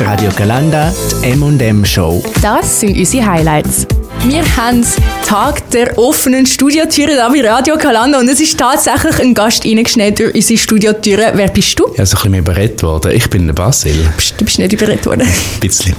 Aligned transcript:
Radio 0.00 0.30
Galanda, 0.34 0.92
die 1.22 1.30
M&M 1.32 1.84
Show. 1.84 2.22
Das 2.40 2.80
sind 2.80 2.96
unsere 2.96 3.26
Highlights. 3.26 3.86
Wir 4.24 4.42
haben 4.56 4.84
Tag 5.26 5.70
der 5.70 5.98
offenen 5.98 6.46
Studiotüre 6.46 7.16
da 7.16 7.28
bei 7.28 7.46
Radio 7.46 7.76
Kalanda 7.76 8.18
und 8.18 8.28
es 8.28 8.40
ist 8.40 8.58
tatsächlich 8.58 9.18
ein 9.20 9.34
Gast 9.34 9.64
reingeschneit 9.64 10.18
durch 10.18 10.34
unsere 10.34 10.58
Studiotüre. 10.58 11.32
Wer 11.34 11.48
bist 11.48 11.78
du? 11.78 11.94
Ja, 11.96 12.06
so 12.06 12.16
ein 12.16 12.22
bisschen 12.22 12.34
überredet 12.34 12.82
worden. 12.82 13.12
Ich 13.12 13.28
bin 13.28 13.46
der 13.46 13.54
Basil. 13.54 13.94
Psst, 14.16 14.40
Du 14.40 14.44
bist 14.44 14.58
nicht 14.58 14.72
überredet 14.72 15.04
worden. 15.06 15.22
Ein 15.54 15.60
bisschen. 15.60 15.94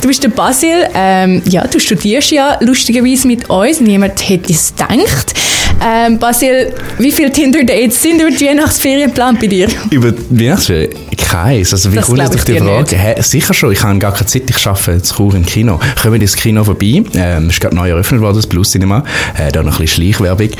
Du 0.00 0.08
bist 0.08 0.22
der 0.22 0.30
Basil. 0.30 0.88
Ähm, 0.94 1.42
ja, 1.44 1.66
du 1.66 1.78
studierst 1.78 2.30
ja 2.32 2.56
lustigerweise 2.60 3.26
mit 3.26 3.48
uns. 3.50 3.80
Niemand 3.80 4.28
hätte 4.28 4.52
es 4.52 4.74
gedacht. 4.74 5.34
Ähm, 5.82 6.18
Basil, 6.18 6.72
wie 6.98 7.10
viele 7.10 7.32
Tinder-Dates 7.32 8.02
sind 8.02 8.20
über 8.20 8.30
die 8.30 8.46
Weihnachtsferien 8.46 9.08
geplant 9.08 9.40
bei 9.40 9.46
dir? 9.46 9.68
Über 9.90 10.12
die 10.12 10.40
Weihnachtsferien? 10.40 10.90
Keins. 11.16 11.72
Also 11.72 11.92
wie 11.92 11.96
Das 11.96 12.06
kommt 12.06 12.34
ich 12.34 12.44
die 12.44 12.58
Frage? 12.58 12.96
Hä, 12.96 13.22
sicher 13.22 13.54
schon. 13.54 13.72
Ich 13.72 13.82
habe 13.82 13.98
gar 13.98 14.12
keine 14.12 14.26
Zeit. 14.26 14.42
Ich 14.50 14.66
arbeite 14.66 15.00
zu 15.02 15.14
Chur 15.14 15.34
im 15.34 15.46
Kino. 15.46 15.78
Kommen 16.02 16.14
wir 16.14 16.20
ins 16.20 16.34
Kino 16.34 16.64
vorbei? 16.64 17.02
Ähm, 17.14 17.46
es 17.46 17.54
ist 17.54 17.60
gerade 17.60 17.76
neu 17.76 17.88
eröffnet 17.88 18.20
worden, 18.20 18.36
das 18.36 18.46
Plus 18.46 18.72
Cinema. 18.72 19.04
Äh, 19.38 19.52
da 19.52 19.62
noch 19.62 19.78
ein 19.78 19.86
bisschen 19.86 20.04
Schleichwerbung. 20.12 20.50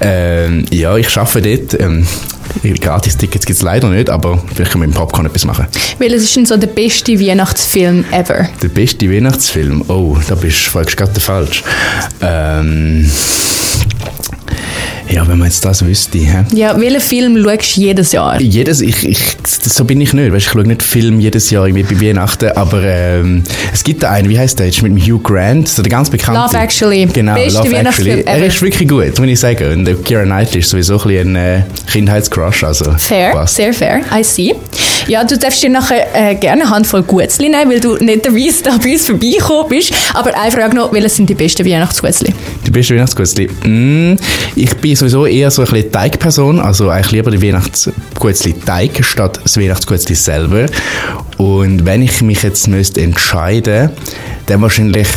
Ähm, 0.00 0.64
ja, 0.70 0.96
ich 0.96 1.16
arbeite 1.16 1.58
dort. 1.58 1.80
Ähm, 1.80 2.06
Gratis-Tickets 2.62 3.44
gibt 3.46 3.56
es 3.58 3.62
leider 3.62 3.90
nicht, 3.90 4.08
aber 4.08 4.42
vielleicht 4.54 4.72
können 4.72 4.84
wir 4.84 4.86
mit 4.88 4.96
dem 4.96 4.98
Popcorn 4.98 5.26
etwas 5.26 5.44
machen. 5.44 5.66
Welches 5.98 6.24
ist 6.24 6.36
denn 6.36 6.46
so 6.46 6.56
der 6.56 6.68
beste 6.68 7.18
Weihnachtsfilm 7.20 8.04
ever? 8.10 8.48
Der 8.62 8.68
beste 8.68 9.10
Weihnachtsfilm? 9.10 9.84
Oh, 9.88 10.16
da 10.28 10.34
bist 10.34 10.70
du 10.72 10.82
gerade 10.82 11.20
falsch. 11.20 11.62
Ähm, 12.22 13.10
ja, 15.08 15.26
wenn 15.28 15.38
man 15.38 15.48
jetzt 15.48 15.64
das 15.64 15.84
wüsste. 15.84 16.18
Hä? 16.18 16.44
Ja, 16.54 16.78
welchen 16.80 17.00
Film 17.00 17.42
schaust 17.42 17.76
du 17.76 17.80
jedes 17.80 18.12
Jahr? 18.12 18.40
Jedes, 18.40 18.80
ich, 18.80 19.06
ich, 19.06 19.36
so 19.46 19.84
bin 19.84 20.00
ich 20.00 20.12
nicht. 20.12 20.32
Weißt, 20.32 20.46
ich 20.46 20.52
schaue 20.52 20.66
nicht 20.66 20.82
Film 20.82 21.20
jedes 21.20 21.50
Jahr 21.50 21.66
irgendwie 21.66 21.94
bei 21.94 22.08
Weihnachten, 22.08 22.50
aber 22.54 22.82
ähm, 22.82 23.42
es 23.72 23.84
gibt 23.84 24.02
da 24.02 24.10
einen, 24.10 24.28
wie 24.28 24.38
heißt 24.38 24.58
der 24.58 24.66
jetzt, 24.66 24.82
mit 24.82 24.92
dem 24.92 24.98
Hugh 24.98 25.22
Grant, 25.22 25.68
so 25.68 25.82
der 25.82 25.90
ganz 25.90 26.10
bekannte. 26.10 26.40
Love 26.40 26.56
Actually. 26.56 27.06
Genau, 27.06 27.34
Beste 27.34 27.58
Love 27.58 27.76
Actually. 27.76 28.22
Er 28.22 28.46
ist 28.46 28.62
wirklich 28.62 28.88
gut, 28.88 29.18
muss 29.18 29.28
ich 29.28 29.40
sagen. 29.40 29.72
Und 29.72 29.84
der 29.84 29.96
Keira 29.96 30.24
Knightley 30.24 30.60
ist 30.60 30.70
sowieso 30.70 30.94
ein, 30.98 31.08
bisschen 31.08 31.36
ein 31.36 31.60
äh, 31.60 31.62
Kindheitscrush. 31.90 32.64
Also 32.64 32.92
Fair, 32.96 33.32
passt. 33.32 33.56
sehr 33.56 33.72
fair, 33.72 34.00
I 34.12 34.22
see. 34.24 34.54
Ja, 35.06 35.22
du 35.22 35.36
darfst 35.36 35.62
dir 35.62 35.70
nachher 35.70 36.06
äh, 36.14 36.34
gerne 36.34 36.62
eine 36.62 36.70
Handvoll 36.70 37.02
Gutzli 37.02 37.48
nehmen, 37.48 37.70
weil 37.70 37.80
du 37.80 37.96
netterweise 37.96 38.62
da 38.62 38.78
bei 38.82 38.92
uns 38.92 39.06
vorbeigekommen 39.06 39.68
bist. 39.68 39.92
Aber 40.14 40.36
eine 40.38 40.50
Frage 40.50 40.74
noch, 40.74 40.92
welche 40.92 41.10
sind 41.10 41.28
die 41.28 41.34
besten 41.34 41.66
Weihnachtsgutzli? 41.66 42.32
Die 42.66 42.70
beste 42.70 42.94
Weihnachtsgutzli? 42.94 43.48
Mm, 43.64 44.16
ich 44.56 44.74
bin 44.76 44.96
sowieso 44.96 45.26
eher 45.26 45.50
so 45.50 45.62
ein 45.62 45.68
bisschen 45.68 45.92
Teigperson, 45.92 46.60
also 46.60 46.88
eigentlich 46.88 47.12
lieber 47.12 47.30
die 47.30 47.42
Weihnachtsgutzli 47.42 48.54
Teig 48.64 49.04
statt 49.04 49.40
das 49.42 49.58
Weihnachtsgutzli 49.58 50.14
selber. 50.14 50.66
Und 51.36 51.84
wenn 51.84 52.02
ich 52.02 52.22
mich 52.22 52.42
jetzt 52.42 52.68
müsste 52.68 53.02
entscheiden, 53.02 53.90
dann 54.46 54.62
wahrscheinlich 54.62 55.08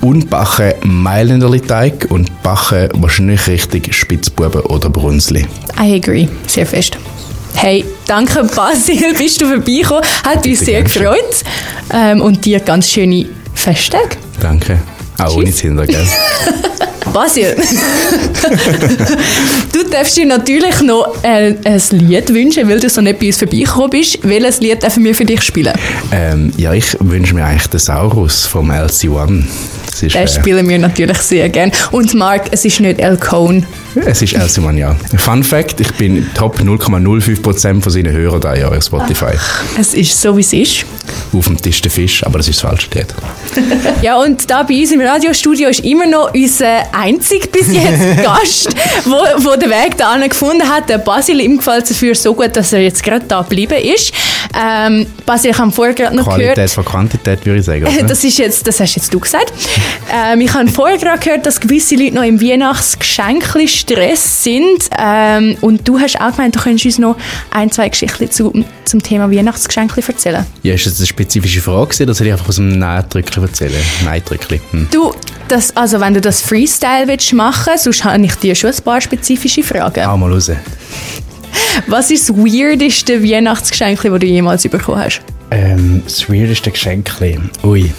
unbacken 0.00 0.74
Mailänderli 0.82 1.60
Teig 1.60 2.06
und 2.10 2.42
backen 2.42 2.88
wahrscheinlich 2.94 3.46
richtig 3.46 3.94
Spitzbuben 3.94 4.60
oder 4.62 4.90
Brunzli. 4.90 5.46
I 5.80 5.94
agree, 5.94 6.28
sehr 6.46 6.66
fest. 6.66 6.98
Hey, 7.54 7.84
danke 8.06 8.44
Basil, 8.44 9.14
bist 9.18 9.40
du 9.40 9.46
vorbeigekommen. 9.46 10.04
Hat 10.24 10.46
uns 10.46 10.60
sehr 10.60 10.82
gefreut. 10.82 11.42
Ähm, 11.92 12.20
und 12.20 12.44
dir 12.44 12.60
ganz 12.60 12.90
schöne 12.90 13.26
Festtage. 13.54 14.16
Danke. 14.40 14.78
Auch 15.18 15.36
ohne. 15.36 15.50
Zinder, 15.52 15.86
gell? 15.86 16.02
Basil, 17.12 17.54
du 19.72 19.84
darfst 19.88 20.16
dir 20.16 20.26
natürlich 20.26 20.80
noch 20.80 21.14
äh, 21.22 21.54
ein 21.64 21.80
Lied 21.90 22.34
wünschen, 22.34 22.68
weil 22.68 22.80
du 22.80 22.88
so 22.88 23.00
nicht 23.00 23.20
bei 23.20 23.26
uns 23.26 23.38
vorbeigekommen 23.38 23.90
bist. 23.90 24.18
Welches 24.22 24.60
Lied 24.60 24.82
dürfen 24.82 25.04
wir 25.04 25.14
für 25.14 25.24
dich 25.24 25.42
spielen? 25.42 25.74
ähm, 26.10 26.52
ja, 26.56 26.72
ich 26.72 26.96
wünsche 27.00 27.34
mir 27.34 27.44
eigentlich 27.44 27.68
den 27.68 27.78
Saurus 27.78 28.46
vom 28.46 28.70
LC1. 28.70 29.44
Das 29.83 29.83
ist, 30.02 30.14
Den 30.14 30.22
äh, 30.22 30.28
spielen 30.28 30.68
wir 30.68 30.78
natürlich 30.78 31.18
sehr 31.18 31.48
gern. 31.48 31.72
Und 31.90 32.14
Marc, 32.14 32.46
es 32.50 32.64
ist 32.64 32.80
nicht 32.80 33.00
El 33.00 33.16
Cone. 33.16 33.64
Es 33.94 34.22
ist 34.22 34.34
Elsiman, 34.34 34.76
ja. 34.76 34.96
Fun 35.16 35.44
Fact, 35.44 35.80
ich 35.80 35.92
bin 35.94 36.26
Top 36.34 36.58
0,05% 36.58 37.82
von 37.82 37.92
seinen 37.92 38.12
Hörern 38.12 38.40
da 38.40 38.52
auf 38.68 38.82
Spotify. 38.82 39.32
Es 39.78 39.94
ist 39.94 40.20
so, 40.20 40.36
wie 40.36 40.40
es 40.40 40.52
ist. 40.52 40.84
Auf 41.32 41.46
dem 41.46 41.60
Tisch 41.60 41.80
der 41.80 41.90
Fisch, 41.90 42.24
aber 42.24 42.38
das 42.38 42.48
ist 42.48 42.62
das 42.62 42.70
falsche 42.70 42.88
Lied. 42.94 43.14
Ja, 44.02 44.20
und 44.20 44.50
da 44.50 44.62
bei 44.62 44.80
uns 44.80 44.92
im 44.92 45.00
Radiostudio 45.00 45.68
ist 45.68 45.80
immer 45.80 46.06
noch 46.06 46.34
unser 46.34 46.82
einzig 46.92 47.50
bis 47.50 47.72
jetzt 47.72 48.22
Gast, 48.22 48.74
wo, 49.04 49.16
wo 49.44 49.56
den 49.56 49.70
Weg 49.70 49.96
da 49.96 50.16
gefunden 50.26 50.68
hat. 50.68 50.88
Der 50.88 50.98
Basil, 50.98 51.40
ihm 51.40 51.58
gefällt 51.58 51.84
es 51.84 51.90
dafür 51.90 52.14
so 52.14 52.34
gut, 52.34 52.54
dass 52.54 52.72
er 52.72 52.80
jetzt 52.80 53.02
gerade 53.02 53.24
da 53.26 53.42
geblieben 53.42 53.78
ist. 53.82 54.12
Ähm, 54.56 55.06
Basil, 55.26 55.50
ich 55.50 55.58
habe 55.58 55.70
vorher 55.72 55.94
gerade 55.94 56.16
noch 56.16 56.24
Qualität 56.24 56.54
gehört... 56.54 56.70
von 56.70 56.84
Quantität, 56.84 57.44
würde 57.44 57.60
ich 57.60 57.66
sagen. 57.66 57.86
Oder? 57.98 58.06
Das, 58.06 58.22
ist 58.22 58.38
jetzt, 58.38 58.66
das 58.66 58.80
hast 58.80 58.94
jetzt 58.94 59.12
du 59.12 59.20
gesagt. 59.20 59.52
Ähm, 60.12 60.40
ich 60.40 60.52
habe 60.54 60.68
vorher 60.68 60.98
gerade 60.98 61.18
gehört, 61.18 61.46
dass 61.46 61.60
gewisse 61.60 61.96
Leute 61.96 62.14
noch 62.14 62.22
im 62.22 62.40
Weihnachtsgeschenkli 62.40 63.68
Stress 63.68 64.44
sind. 64.44 64.88
Ähm, 64.98 65.56
und 65.60 65.86
du 65.88 65.98
hast 65.98 66.20
auch 66.20 66.32
gemeint, 66.32 66.54
du 66.56 66.60
könntest 66.60 66.86
uns 66.86 66.98
noch 66.98 67.16
ein, 67.50 67.70
zwei 67.70 67.88
Geschichten 67.88 68.30
zu, 68.30 68.64
zum 68.84 69.02
Thema 69.02 69.30
Weihnachtsgeschenkli 69.30 70.02
erzählen. 70.06 70.46
ja, 70.62 70.74
ist 70.74 70.86
das 70.86 70.98
eine 70.98 71.06
spezifische 71.06 71.60
Frage 71.60 71.86
gewesen, 71.86 72.02
oder 72.04 72.14
soll 72.14 72.26
ich 72.26 72.32
einfach 72.32 72.48
aus 72.48 72.56
dem 72.56 72.78
Neidrückli 72.78 73.42
erzählen? 73.42 73.82
Neidrückli. 74.04 74.60
Hm. 74.70 74.88
Du, 74.90 75.12
das, 75.48 75.76
also 75.76 76.00
wenn 76.00 76.14
du 76.14 76.20
das 76.20 76.42
Freestyle 76.42 77.06
willst 77.06 77.32
machen, 77.32 77.72
sonst 77.76 78.04
habe 78.04 78.24
ich 78.24 78.34
dir 78.36 78.54
schon 78.54 78.70
ein 78.70 78.82
paar 78.82 79.00
spezifische 79.00 79.62
Fragen. 79.62 80.06
Hau 80.06 80.16
mal 80.16 80.32
raus. 80.32 80.50
Was 81.86 82.10
ist 82.10 82.28
das 82.28 82.36
weirdeste 82.36 83.22
Weihnachtsgeschenk, 83.22 84.00
das 84.02 84.18
du 84.20 84.26
jemals 84.26 84.62
bekommen 84.68 84.98
hast? 85.04 85.20
Ähm, 85.50 86.02
das 86.04 86.28
weirdeste 86.28 86.70
Geschenkli. 86.70 87.38
Ui. 87.62 87.92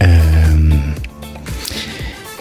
Ähm, 0.00 0.94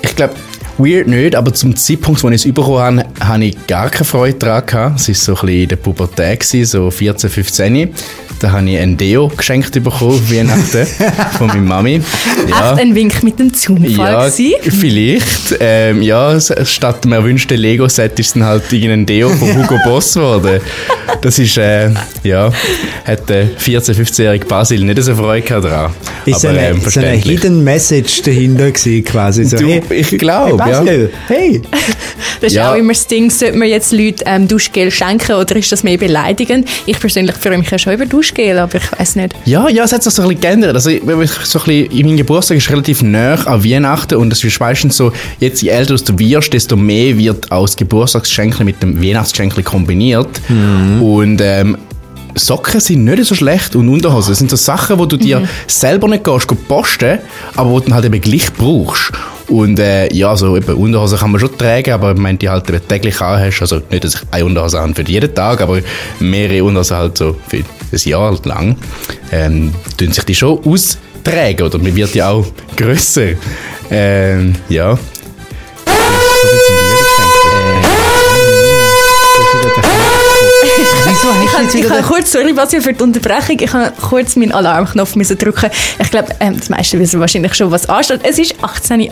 ich 0.02 0.16
glaube, 0.16 0.36
weird 0.78 1.08
nicht, 1.08 1.36
aber 1.36 1.54
zum 1.54 1.76
Zeitpunkt, 1.76 2.24
wo 2.24 2.30
ich 2.30 2.46
es 2.46 2.54
bekommen 2.54 3.00
habe, 3.00 3.26
habe 3.26 3.46
ich 3.46 3.68
gar 3.68 3.90
keine 3.90 4.06
Freude 4.06 4.38
daran. 4.38 4.96
Es 4.96 5.08
war 5.08 5.16
so 5.16 5.32
ein 5.34 5.36
bisschen 5.42 5.62
in 5.62 5.70
der 5.70 5.76
Pubertät, 5.78 6.44
so 6.44 6.90
14, 6.90 7.30
15. 7.30 7.94
Da 8.42 8.52
habe 8.52 8.68
ich 8.68 8.80
ein 8.80 8.98
Deo 8.98 9.28
geschenkt 9.28 9.72
bekommen, 9.84 10.20
Weihnachten, 10.32 10.88
von 11.38 11.46
meiner 11.48 11.60
Mami. 11.62 12.02
Ja. 12.50 12.72
Echt 12.72 12.82
ein 12.82 12.96
Wink 12.96 13.22
mit 13.22 13.38
dem 13.38 13.54
Zaunfall 13.54 14.32
Ja, 14.38 14.62
vielleicht. 14.62 15.56
Ähm, 15.60 16.02
ja, 16.02 16.40
statt 16.40 17.04
dem 17.06 17.14
erwünschten 17.14 17.58
Lego-Set 17.60 18.20
ist 18.20 18.36
dann 18.36 18.46
halt 18.46 18.64
irgendein 18.74 19.06
Deo 19.06 19.30
von 19.30 19.56
Hugo 19.56 19.78
Boss 19.86 20.16
geworden. 20.16 20.60
Das 21.22 21.38
ist, 21.38 21.56
äh, 21.58 21.92
ja, 22.24 22.52
hat 23.06 23.30
der 23.30 23.46
14-, 23.60 23.94
15-jährige 23.94 24.46
Basil 24.48 24.84
nicht 24.84 25.04
so 25.04 25.14
Freude 25.16 25.46
gehabt 25.46 25.66
dran. 25.66 25.92
Ist 26.26 26.44
Aber 26.44 26.58
eine, 26.58 26.70
ähm, 26.70 26.82
so 26.82 27.00
eine. 27.00 27.12
Hidden 27.12 27.64
Message 27.64 28.24
dahinter 28.24 28.72
gewesen, 28.72 29.04
quasi. 29.06 29.44
So, 29.44 29.58
Du, 29.58 29.68
hey, 29.68 29.82
ich 29.90 30.18
glaube, 30.18 30.64
hey, 30.64 30.72
ja. 30.72 30.80
Basil, 30.80 31.10
hey. 31.28 31.62
Das 32.40 32.54
ist 32.54 32.56
Ja. 32.56 32.72
auch 32.72 32.76
immer 32.76 32.94
das 32.94 33.06
Ding, 33.06 33.30
sollte 33.30 33.56
man 33.56 33.68
jetzt 33.68 33.92
Leuten 33.92 34.24
ähm, 34.26 34.48
Duschgel 34.48 34.90
schenken 34.90 35.34
oder 35.34 35.56
ist 35.58 35.72
das 35.72 35.84
mehr 35.84 35.98
beleidigend? 36.00 36.68
Ich 36.88 37.00
persönlich 37.00 37.36
freue 37.36 37.60
mich 37.60 37.70
ja 37.70 37.78
schon 37.78 37.94
über 37.94 38.08
Duschgel, 38.08 38.31
aber 38.60 38.76
ich 38.76 38.92
weiß 39.00 39.16
nicht. 39.18 39.34
Ja, 39.46 39.68
ja, 39.70 39.84
es 39.84 39.92
hat 39.94 40.04
sich 40.04 40.14
so 40.14 40.22
ein 40.22 40.28
bisschen 40.30 40.42
geändert. 40.42 40.76
Also, 40.76 40.90
ich- 40.90 41.02
so 41.44 41.60
ein 41.60 41.66
bisschen, 41.66 42.06
mein 42.08 42.18
Geburtstag 42.18 42.58
ist 42.58 42.70
relativ 42.70 43.02
nah 43.04 43.34
an 43.46 43.64
Weihnachten 43.64 44.16
und 44.16 44.32
es 44.34 44.44
ist 44.44 44.60
meistens 44.60 44.98
so, 44.98 45.12
jetzt 45.40 45.62
je 45.62 45.70
älter 45.70 45.96
du 45.96 46.18
wirst, 46.20 46.54
desto 46.54 46.76
mehr 46.76 47.18
wird 47.18 47.46
das 47.52 47.76
Geburtstagsgeschenk 47.76 48.60
mit 48.62 48.82
dem 48.82 49.02
Weihnachtsgeschenk 49.02 49.64
kombiniert. 49.64 50.30
Und 51.02 51.40
ähm, 51.42 51.78
Socken 52.36 52.80
sind 52.80 53.04
nicht 53.04 53.26
so 53.26 53.36
schlecht 53.36 53.76
und 53.76 53.90
Unterhosen. 53.90 54.32
Das 54.32 54.40
sind 54.40 54.50
so 54.50 54.56
Sachen, 54.56 54.98
wo 54.98 55.06
du 55.06 55.18
dir 55.18 55.44
selber 55.68 56.08
nicht 56.08 56.24
gehst, 56.24 56.48
gehst 56.48 56.68
posten, 56.68 57.20
aber 57.56 57.70
wo 57.70 57.80
du 57.80 57.86
dann 57.86 57.96
halt 57.96 58.06
eben 58.06 58.22
gleich 58.22 58.52
brauchst. 58.54 59.12
Und 59.52 59.80
äh, 59.80 60.12
ja, 60.14 60.34
so 60.38 60.56
eben 60.56 60.76
Unterhosen 60.76 61.18
kann 61.20 61.32
man 61.32 61.42
schon 61.42 61.58
tragen, 61.58 61.92
aber 61.92 62.16
wenn 62.18 62.24
du 62.24 62.38
die 62.38 62.50
halt 62.50 62.70
eben 62.70 62.88
täglich 62.88 63.20
anhast, 63.20 63.62
also 63.62 63.82
nicht, 63.90 64.02
dass 64.02 64.16
ich 64.16 64.22
eine 64.32 64.46
Unterhose 64.46 64.80
habe 64.80 64.96
für 64.96 65.04
jeden 65.04 65.36
Tag, 65.36 65.60
aber 65.60 65.82
mehrere 66.22 66.64
Unterhosen 66.64 66.96
halt 66.96 67.18
so 67.18 67.36
für 67.50 67.58
ein 67.58 67.66
Jahr 68.06 68.40
lang, 68.46 68.78
ähm, 69.34 69.74
tun 69.98 70.14
sich 70.14 70.24
die 70.24 70.36
schon 70.36 70.58
austragen 70.64 71.64
oder 71.64 71.78
man 71.80 71.94
wird 71.94 72.16
ja 72.16 72.30
auch 72.30 72.46
grösser. 72.78 73.32
Ähm, 73.90 74.56
ja. 74.70 74.98
Ich 81.54 81.64
jetzt 81.64 81.76
ich 81.76 81.90
habe 81.90 82.02
kurz, 82.04 82.32
sorry 82.32 82.54
Basil 82.54 82.82
für 82.82 82.94
die 82.94 83.04
Unterbrechung, 83.04 83.58
ich 83.60 83.72
habe 83.74 83.92
kurz 84.02 84.36
meinen 84.36 84.52
Alarmknopf 84.52 85.16
müssen 85.16 85.38
drücken. 85.38 85.70
Ich 86.00 86.10
glaube, 86.10 86.30
ähm, 86.40 86.60
die 86.60 86.72
meisten 86.72 87.00
wissen 87.00 87.20
wahrscheinlich 87.20 87.54
schon, 87.54 87.70
was 87.72 87.88
ansteht. 87.90 88.22
Es 88.24 88.40
ist 88.40 88.56
18.18 88.56 89.12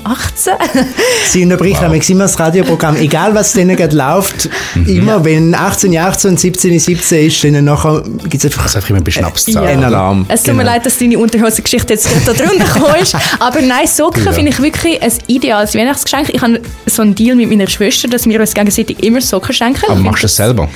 Sie 1.27 1.43
unterbricht 1.43 1.81
wow. 1.81 2.09
immer 2.09 2.23
das 2.23 2.39
Radioprogramm, 2.39 2.95
egal 2.97 3.35
was 3.35 3.53
denen 3.53 3.75
gerade 3.75 3.95
läuft, 3.95 4.49
immer 4.87 5.23
wenn 5.25 5.53
18 5.53 5.95
18 5.97 6.31
und 6.31 6.39
17 6.39 6.79
17 6.79 7.27
ist, 7.27 7.43
dann 7.43 7.63
nachher 7.65 8.03
gibt 8.23 8.35
es 8.35 8.45
einfach 8.45 8.63
Also 8.63 8.77
einfach 8.77 8.89
immer 8.89 9.01
beschnapst 9.01 9.49
Ja. 9.49 9.61
einen 9.61 9.83
Alarm. 9.83 10.25
Es 10.29 10.43
tut 10.43 10.55
mir 10.55 10.59
Genau. 10.63 10.71
leid, 10.73 10.85
dass 10.85 10.97
deine 10.97 11.19
Unterhosengeschichte 11.19 11.93
jetzt 11.93 12.09
gerade 12.09 12.25
da 12.25 12.33
drunter 12.45 12.65
gekommen 12.73 12.95
ist. 13.01 13.15
Aber 13.39 13.61
nein, 13.61 13.85
Socken 13.85 14.25
Ja. 14.25 14.31
finde 14.31 14.51
ich 14.51 14.61
wirklich 14.61 15.01
ein 15.01 15.11
ideales 15.27 15.75
Weihnachtsgeschenk. 15.75 16.29
Ich 16.33 16.41
habe 16.41 16.61
so 16.85 17.01
einen 17.01 17.15
Deal 17.15 17.35
mit 17.35 17.49
meiner 17.49 17.67
Schwester, 17.67 18.07
dass 18.07 18.25
wir 18.27 18.39
uns 18.39 18.53
gegenseitig 18.53 19.03
immer 19.03 19.21
Socken 19.21 19.53
schenken. 19.53 19.85
Aber 19.87 19.95
machst 19.99 20.23
du 20.23 20.25
das 20.25 20.35
selber? 20.35 20.69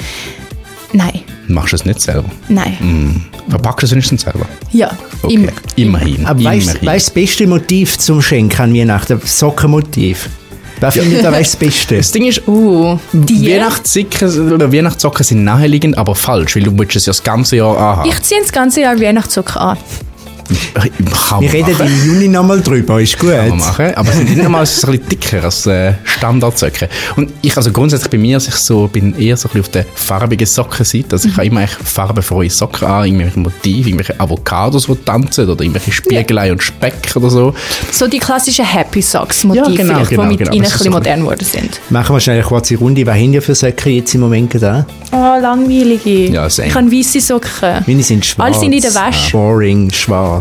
Nein. 0.91 1.21
Machst 1.47 1.73
du 1.73 1.75
es 1.75 1.85
nicht 1.85 1.99
selber? 2.01 2.29
Nein. 2.49 2.77
Mm. 2.79 3.49
Verpackst 3.51 3.81
du 3.83 3.85
es 3.87 3.91
wenigstens 3.91 4.21
selber? 4.21 4.45
Ja, 4.71 4.91
Okay. 5.21 5.33
immer. 5.35 5.51
Immerhin. 5.75 6.25
Aber 6.25 6.43
weißt 6.43 6.75
du, 6.81 6.85
das 6.85 7.09
beste 7.09 7.47
Motiv 7.47 7.97
zum 7.97 8.21
Schenken 8.21 8.61
an 8.61 8.73
Weihnachten? 8.73 9.19
Das 9.19 9.39
Sockenmotiv. 9.39 10.29
Wer 10.79 10.91
findet 10.91 11.23
da 11.23 11.31
das 11.31 11.55
Beste? 11.55 11.97
Das 11.97 12.11
Ding 12.11 12.25
ist, 12.25 12.45
Uh, 12.47 12.97
die. 13.13 13.47
Weihnachtssocken 13.51 14.51
oder 14.51 14.71
Weihnachtssocken 14.71 15.23
sind 15.23 15.43
naheliegend, 15.43 15.97
aber 15.97 16.13
falsch, 16.15 16.55
weil 16.55 16.63
du 16.63 16.77
willst 16.77 16.95
es 16.97 17.05
ja 17.05 17.11
das 17.11 17.23
ganze 17.23 17.57
Jahr 17.57 17.77
anhaben. 17.77 18.09
Ich 18.09 18.21
ziehe 18.21 18.41
das 18.41 18.51
ganze 18.51 18.81
Jahr 18.81 18.99
Weihnachtssocken 18.99 19.57
an. 19.61 19.77
Kann 21.29 21.41
Wir 21.41 21.53
reden 21.53 21.71
machen. 21.71 21.87
im 21.87 22.05
Juni 22.05 22.27
nochmal 22.27 22.61
drüber, 22.61 23.01
ist 23.01 23.17
gut. 23.19 23.31
Kann 23.31 23.49
man 23.49 23.57
machen, 23.59 23.93
aber 23.95 24.11
sind 24.11 24.29
nicht 24.29 24.41
normal 24.41 24.65
so 24.65 24.87
ein 24.87 24.93
bisschen 24.99 25.09
dicker 25.09 25.43
als 25.43 25.65
äh, 25.65 25.93
Standardsöcke. 26.03 26.89
Und 27.15 27.31
ich, 27.41 27.55
also 27.55 27.71
grundsätzlich 27.71 28.09
bei 28.11 28.17
mir, 28.17 28.37
also 28.37 28.49
ich 28.49 28.55
so, 28.55 28.87
bin 28.87 29.15
eher 29.17 29.37
so 29.37 29.47
ein 29.47 29.51
bisschen 29.53 29.61
auf 29.61 29.69
der 29.69 29.85
farbigen 29.95 30.45
Sockenseite. 30.45 31.07
Also 31.13 31.29
ich 31.29 31.35
habe 31.37 31.45
immer 31.47 31.61
echt 31.63 31.73
farbenfrohe 31.83 32.49
Socken 32.49 32.87
an, 32.87 33.05
irgendwelche 33.05 33.39
Motive, 33.39 33.89
irgendwelche 33.89 34.19
Avocados, 34.19 34.85
die 34.87 34.95
tanzen 34.95 35.49
oder 35.49 35.61
irgendwelche 35.61 35.91
Spiegelei 35.91 36.51
und 36.51 36.61
Speck 36.61 37.15
oder 37.15 37.29
so. 37.29 37.53
So 37.91 38.07
die 38.07 38.19
klassischen 38.19 38.65
Happy 38.65 39.01
Socks 39.01 39.43
Motive, 39.43 39.65
Ja, 39.69 39.75
genau, 39.75 40.03
genau, 40.05 40.23
die 40.23 40.27
mit 40.29 40.37
genau. 40.39 40.51
ihnen 40.51 40.63
ein 40.65 40.71
bisschen 40.71 40.85
so- 40.85 40.91
modern 40.91 41.19
geworden 41.21 41.45
sind. 41.45 41.79
Machen 41.89 42.15
wir 42.15 42.19
schnell 42.19 42.37
eine 42.37 42.45
kurze 42.45 42.75
Runde. 42.77 43.05
Was 43.05 43.15
haben 43.15 43.33
ihr 43.33 43.41
für 43.41 43.55
Säcke 43.55 43.89
jetzt 43.89 44.13
im 44.15 44.21
Moment 44.21 44.53
da? 44.61 44.85
Oh, 45.11 45.39
langweilige. 45.41 46.31
Ja, 46.31 46.49
same. 46.49 46.69
ich 46.69 46.75
habe 46.75 46.91
weiße 46.91 47.21
Socken. 47.21 47.83
Meine 47.85 48.03
sind 48.03 48.25
schwarz. 48.25 48.47
Alle 48.55 48.59
sind 48.59 48.73
in 48.73 48.81
der 48.81 48.93
Wäsche. 48.93 49.31
Boring, 49.31 49.91
schwarz. 49.91 50.32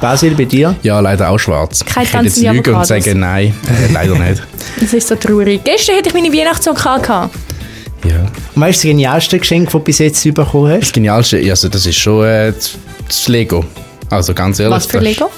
Basil, 0.00 0.34
bei 0.34 0.44
dir? 0.44 0.74
Ja, 0.82 0.98
leider 1.00 1.28
auch 1.28 1.38
schwarz. 1.38 1.84
Keine 1.84 2.06
ich 2.06 2.12
könnte 2.12 2.26
jetzt 2.28 2.40
lügen 2.42 2.74
und 2.74 2.86
sagen, 2.86 3.20
nein, 3.20 3.54
äh, 3.88 3.92
leider 3.92 4.14
nicht. 4.18 4.42
Das 4.80 4.92
ist 4.94 5.08
so 5.08 5.14
traurig. 5.16 5.62
Gestern 5.64 5.96
hätte 5.96 6.08
ich 6.08 6.14
meine 6.14 6.32
Weihnachtssocken 6.32 6.86
angehabt. 6.86 7.34
Ja. 8.04 8.16
Und 8.54 8.62
weißt 8.62 8.82
du, 8.82 8.88
das 8.88 8.92
genialste 8.92 9.38
Geschenk, 9.38 9.64
das 9.66 9.72
du 9.72 9.80
bis 9.80 9.98
jetzt 9.98 10.22
bekommen 10.34 10.70
hast? 10.72 10.82
Das 10.82 10.92
Genialste, 10.92 11.36
also 11.50 11.68
das 11.68 11.84
ist 11.84 11.96
schon 11.98 12.24
äh, 12.24 12.52
das- 12.52 12.72
das 13.06 13.28
Lego. 13.28 13.64
Also 14.10 14.34
ganz 14.34 14.58
ehrlich. 14.58 14.76
Was 14.76 14.86
für 14.86 14.94
das- 14.98 15.04
Lego? 15.04 15.30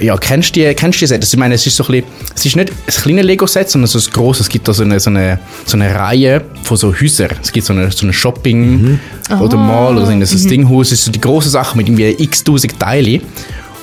Ja, 0.00 0.16
kennst 0.16 0.54
du 0.54 0.60
die, 0.60 0.74
kennst 0.74 1.00
die 1.00 1.06
Sets? 1.06 1.32
Ich 1.32 1.38
meine, 1.38 1.54
es 1.54 1.66
ist 1.66 1.76
so 1.76 1.84
ein 1.84 1.90
bisschen, 1.90 2.06
es 2.36 2.46
ist 2.46 2.54
nicht 2.56 2.70
ein 2.70 3.02
kleines 3.02 3.24
Lego-Set, 3.24 3.68
sondern 3.68 3.88
so 3.88 3.98
ein 3.98 4.12
grosses. 4.12 4.42
Es 4.42 4.48
gibt 4.48 4.68
da 4.68 4.72
so 4.72 4.84
eine, 4.84 5.00
so 5.00 5.10
eine, 5.10 5.40
so 5.66 5.76
eine 5.76 5.92
Reihe 5.92 6.44
von 6.62 6.76
so 6.76 6.94
Häusern. 6.94 7.30
Es 7.42 7.50
gibt 7.50 7.66
so 7.66 7.72
eine, 7.72 7.90
so 7.90 8.04
eine 8.06 8.12
Shopping- 8.12 9.00
oder 9.40 9.56
Mall 9.56 9.96
oder 9.96 10.06
so 10.06 10.12
ein 10.12 10.22
ein 10.22 10.48
Dinghaus. 10.48 10.88
Es 10.88 11.00
ist 11.00 11.04
so 11.06 11.10
die 11.10 11.20
grosse 11.20 11.48
Sache 11.48 11.76
mit 11.76 11.88
irgendwie 11.88 12.14
x-tausend 12.22 12.78
Teilen. 12.78 13.22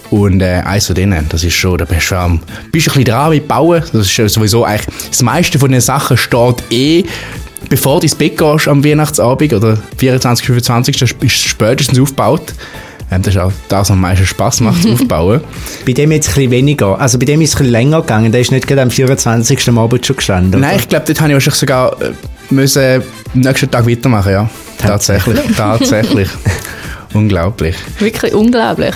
Und 0.09 0.39
äh, 0.41 0.61
eins 0.63 0.85
von 0.85 0.95
denen, 0.95 1.27
das 1.29 1.43
ist 1.43 1.55
schon, 1.55 1.77
da 1.79 1.85
bist 1.85 2.11
du, 2.11 2.15
am, 2.15 2.39
bist 2.71 2.87
du 2.87 2.91
ein 2.91 2.93
bisschen 2.93 3.03
dran 3.05 3.31
mit 3.31 3.47
Bauen. 3.47 3.83
Das 3.91 4.07
ist 4.17 4.33
sowieso 4.33 4.63
eigentlich, 4.63 4.87
das 5.09 5.21
meiste 5.21 5.59
von 5.59 5.71
den 5.71 5.81
Sachen 5.81 6.15
steht 6.15 6.63
eh, 6.69 7.03
bevor 7.67 7.99
du 7.99 8.03
ins 8.05 8.15
Bett 8.15 8.37
gehst 8.37 8.67
am 8.67 8.85
Weihnachtsabend 8.85 9.53
oder 9.53 9.77
24, 9.97 10.45
25. 10.45 11.01
ist 11.01 11.15
es 11.21 11.31
spätestens 11.33 11.99
aufgebaut. 11.99 12.53
Ähm, 13.15 13.21
das 13.21 13.35
ist 13.35 13.41
auch 13.41 13.51
das, 13.69 13.79
was 13.81 13.91
am 13.91 14.01
meisten 14.01 14.25
Spass 14.25 14.61
macht, 14.61 14.81
zu 14.81 14.91
aufbauen. 14.93 15.41
Bei 15.85 15.93
dem 15.93 16.11
jetzt 16.11 16.29
ein 16.29 16.35
bisschen 16.35 16.51
weniger. 16.51 16.99
Also 16.99 17.17
bei 17.17 17.25
dem 17.25 17.41
ist 17.41 17.49
es 17.49 17.55
ein 17.55 17.59
bisschen 17.59 17.71
länger 17.71 18.01
gegangen. 18.01 18.31
Der 18.31 18.41
ist 18.41 18.51
nicht 18.51 18.67
gerade 18.67 18.81
am 18.81 18.91
24. 18.91 19.69
am 19.69 19.77
Abend 19.77 20.05
schon 20.05 20.15
gestanden. 20.15 20.61
Nein, 20.61 20.77
ich 20.79 20.89
glaube, 20.89 21.05
dort 21.05 21.19
habe 21.19 21.29
ich 21.29 21.35
wahrscheinlich 21.35 21.59
sogar 21.59 22.01
äh, 22.01 22.11
müssen 22.49 23.03
am 23.33 23.39
nächsten 23.39 23.71
Tag 23.71 23.87
weitermachen, 23.87 24.31
ja. 24.31 24.49
Tatsächlich. 24.77 25.39
Tatsächlich. 25.57 26.29
Unglaublich. 27.13 27.75
Wirklich 27.99 28.33
unglaublich. 28.33 28.95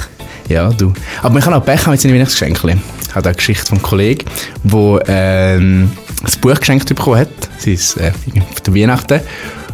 Ja, 0.50 0.70
du. 0.70 0.94
Aber 1.22 1.34
man 1.34 1.44
kann 1.44 1.54
auch 1.54 1.64
Pech 1.64 1.86
haben 1.86 1.92
mit 1.92 2.02
seinen 2.02 2.16
Weihnachtsgeschenken. 2.16 2.82
Ich 3.08 3.16
habe 3.16 3.30
eine 3.30 3.36
Geschichte 3.36 3.66
vom 3.68 3.82
Kollegen, 3.82 4.26
der 4.64 5.04
ähm, 5.08 5.92
ein 6.24 6.42
Buch 6.42 6.60
geschenkt 6.60 6.90
bekommen 6.90 7.20
hat. 7.20 7.30
Sie 7.58 7.74
ist 7.74 7.98
äh, 7.98 8.12
auf 8.52 8.62
der 8.62 8.76
Weihnachten 8.76 9.22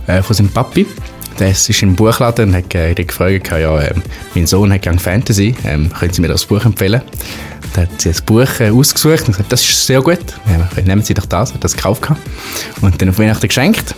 äh, 0.07 0.21
von 0.21 0.35
seinem 0.35 0.49
Papi. 0.49 0.85
Der 1.39 1.51
ist 1.51 1.69
im 1.81 1.95
Buchladen 1.95 2.49
und 2.49 2.55
hat 2.55 2.73
äh, 2.75 2.93
gefragt, 2.93 3.51
ja, 3.51 3.81
ähm, 3.81 4.01
mein 4.33 4.47
Sohn 4.47 4.71
hat 4.71 4.83
gerne 4.83 4.99
Fantasy, 4.99 5.53
ähm, 5.65 5.91
können 5.91 6.13
Sie 6.13 6.21
mir 6.21 6.29
das 6.29 6.45
Buch 6.45 6.63
empfehlen? 6.63 7.01
Da 7.73 7.81
hat 7.81 8.01
sie 8.01 8.09
das 8.09 8.21
Buch 8.21 8.47
äh, 8.59 8.69
ausgesucht 8.69 9.27
und 9.27 9.33
gesagt, 9.33 9.51
das 9.51 9.61
ist 9.61 9.85
sehr 9.85 10.01
gut, 10.01 10.19
ja, 10.47 10.81
nehmen 10.83 11.01
Sie 11.01 11.13
doch 11.13 11.25
das, 11.25 11.53
hat 11.53 11.61
das 11.63 11.75
gekauft 11.75 12.03
gehabt. 12.03 12.21
und 12.81 13.01
dann 13.01 13.09
auf 13.09 13.19
Weihnachten 13.19 13.47
geschenkt. 13.47 13.95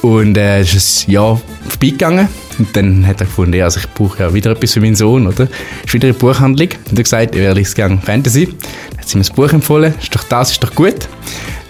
Und 0.00 0.36
äh, 0.36 0.62
ist 0.62 1.06
ein 1.06 1.12
Jahr 1.12 1.40
vorbeigegangen. 1.68 2.28
Und 2.58 2.76
dann 2.76 3.06
hat 3.06 3.20
er 3.20 3.26
gefunden, 3.26 3.54
ja, 3.54 3.64
also 3.64 3.78
ich 3.78 3.88
brauche 3.90 4.20
ja 4.20 4.34
wieder 4.34 4.50
etwas 4.50 4.72
für 4.72 4.80
meinen 4.80 4.96
Sohn, 4.96 5.28
oder? 5.28 5.46
Ist 5.84 5.94
wieder 5.94 6.08
eine 6.08 6.14
Buchhandlung. 6.14 6.70
Und 6.70 6.92
er 6.92 6.98
hat 6.98 7.04
gesagt, 7.04 7.36
er 7.36 7.54
liest 7.54 7.76
gerne 7.76 7.98
Fantasy. 7.98 8.46
Dann 8.46 8.98
hat 8.98 9.08
sie 9.08 9.16
mir 9.18 9.24
das 9.24 9.30
Buch 9.30 9.52
empfohlen. 9.52 9.94
Ist 10.02 10.12
doch 10.14 10.24
das, 10.24 10.50
ist 10.50 10.64
doch 10.64 10.74
gut. 10.74 11.08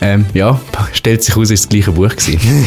Ähm, 0.02 0.26
ja, 0.34 0.60
stellt 0.92 1.22
sich 1.22 1.36
aus, 1.36 1.48
war 1.48 1.54
das 1.56 1.68
gleiche 1.68 1.92
Buch 1.92 2.08
gewesen. 2.10 2.66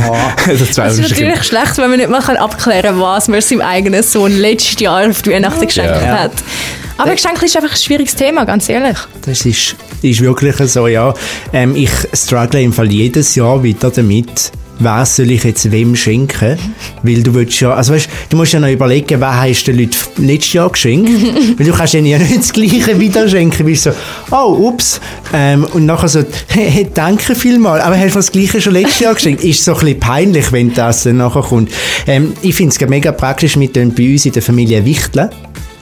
also 0.48 0.64
zwei 0.66 0.86
Es 0.86 0.94
ist 0.94 0.98
unterschiedliche- 0.98 1.24
natürlich 1.28 1.44
schlecht, 1.44 1.78
wenn 1.78 1.90
man 1.90 1.98
nicht 1.98 2.10
mal 2.10 2.36
abklären 2.36 2.82
kann, 2.82 3.00
was 3.00 3.28
man 3.28 3.40
seinem 3.40 3.60
eigenen 3.60 4.02
Sohn 4.02 4.36
letztes 4.36 4.80
Jahr 4.80 5.08
auf 5.08 5.22
die 5.22 5.30
Weihnachten 5.30 5.64
geschenkt 5.66 6.02
Ja. 6.02 6.18
hat. 6.24 6.32
Aber 7.02 7.14
Geschenke 7.16 7.46
ist 7.46 7.56
einfach 7.56 7.72
ein 7.72 7.76
schwieriges 7.76 8.14
Thema, 8.14 8.44
ganz 8.44 8.68
ehrlich. 8.68 8.96
Das 9.26 9.44
ist, 9.44 9.74
ist 10.02 10.20
wirklich 10.20 10.54
so, 10.70 10.86
ja. 10.86 11.12
Ähm, 11.52 11.74
ich 11.74 11.90
struggle 12.14 12.62
im 12.62 12.72
Fall 12.72 12.92
jedes 12.92 13.34
Jahr 13.34 13.60
wieder 13.60 13.90
damit, 13.90 14.52
was 14.78 15.16
soll 15.16 15.32
ich 15.32 15.42
jetzt 15.42 15.68
wem 15.72 15.96
schenken? 15.96 16.56
Weil 17.02 17.24
du 17.24 17.34
willst 17.34 17.58
ja, 17.58 17.74
also 17.74 17.92
weißt, 17.92 18.08
du 18.28 18.36
musst 18.36 18.52
ja 18.52 18.60
noch 18.60 18.68
überlegen, 18.68 19.20
was 19.20 19.34
hast 19.34 19.64
du 19.64 19.72
den 19.72 19.80
Leuten 19.80 20.26
letztes 20.26 20.52
Jahr 20.52 20.70
geschenkt? 20.70 21.10
Weil 21.58 21.66
du 21.66 21.72
kannst 21.72 21.94
ja 21.94 22.00
nicht 22.00 22.38
das 22.38 22.52
Gleiche 22.52 22.98
wieder 23.00 23.28
schenken, 23.28 23.66
wie 23.66 23.74
so, 23.74 23.90
oh, 24.30 24.68
ups. 24.68 25.00
Ähm, 25.34 25.66
und 25.72 25.86
nachher 25.86 26.08
so, 26.08 26.22
hey, 26.48 26.88
danke 26.94 27.34
vielmals, 27.34 27.82
aber 27.82 27.98
hast 27.98 28.14
du 28.14 28.18
das 28.20 28.30
Gleiche 28.30 28.60
schon 28.60 28.74
letztes 28.74 29.00
Jahr 29.00 29.14
geschenkt? 29.14 29.42
Ist 29.42 29.64
so 29.64 29.74
ein 29.74 29.80
bisschen 29.80 30.00
peinlich, 30.00 30.52
wenn 30.52 30.72
das 30.72 31.02
dann 31.02 31.16
nachher 31.16 31.42
kommt. 31.42 31.72
Ähm, 32.06 32.32
ich 32.42 32.54
finde 32.54 32.76
es 32.78 32.88
mega 32.88 33.10
praktisch 33.10 33.56
mit 33.56 33.74
den 33.74 33.92
bei 33.92 34.12
uns 34.12 34.24
in 34.24 34.32
der 34.32 34.42
Familie 34.42 34.84
Wichteln. 34.84 35.30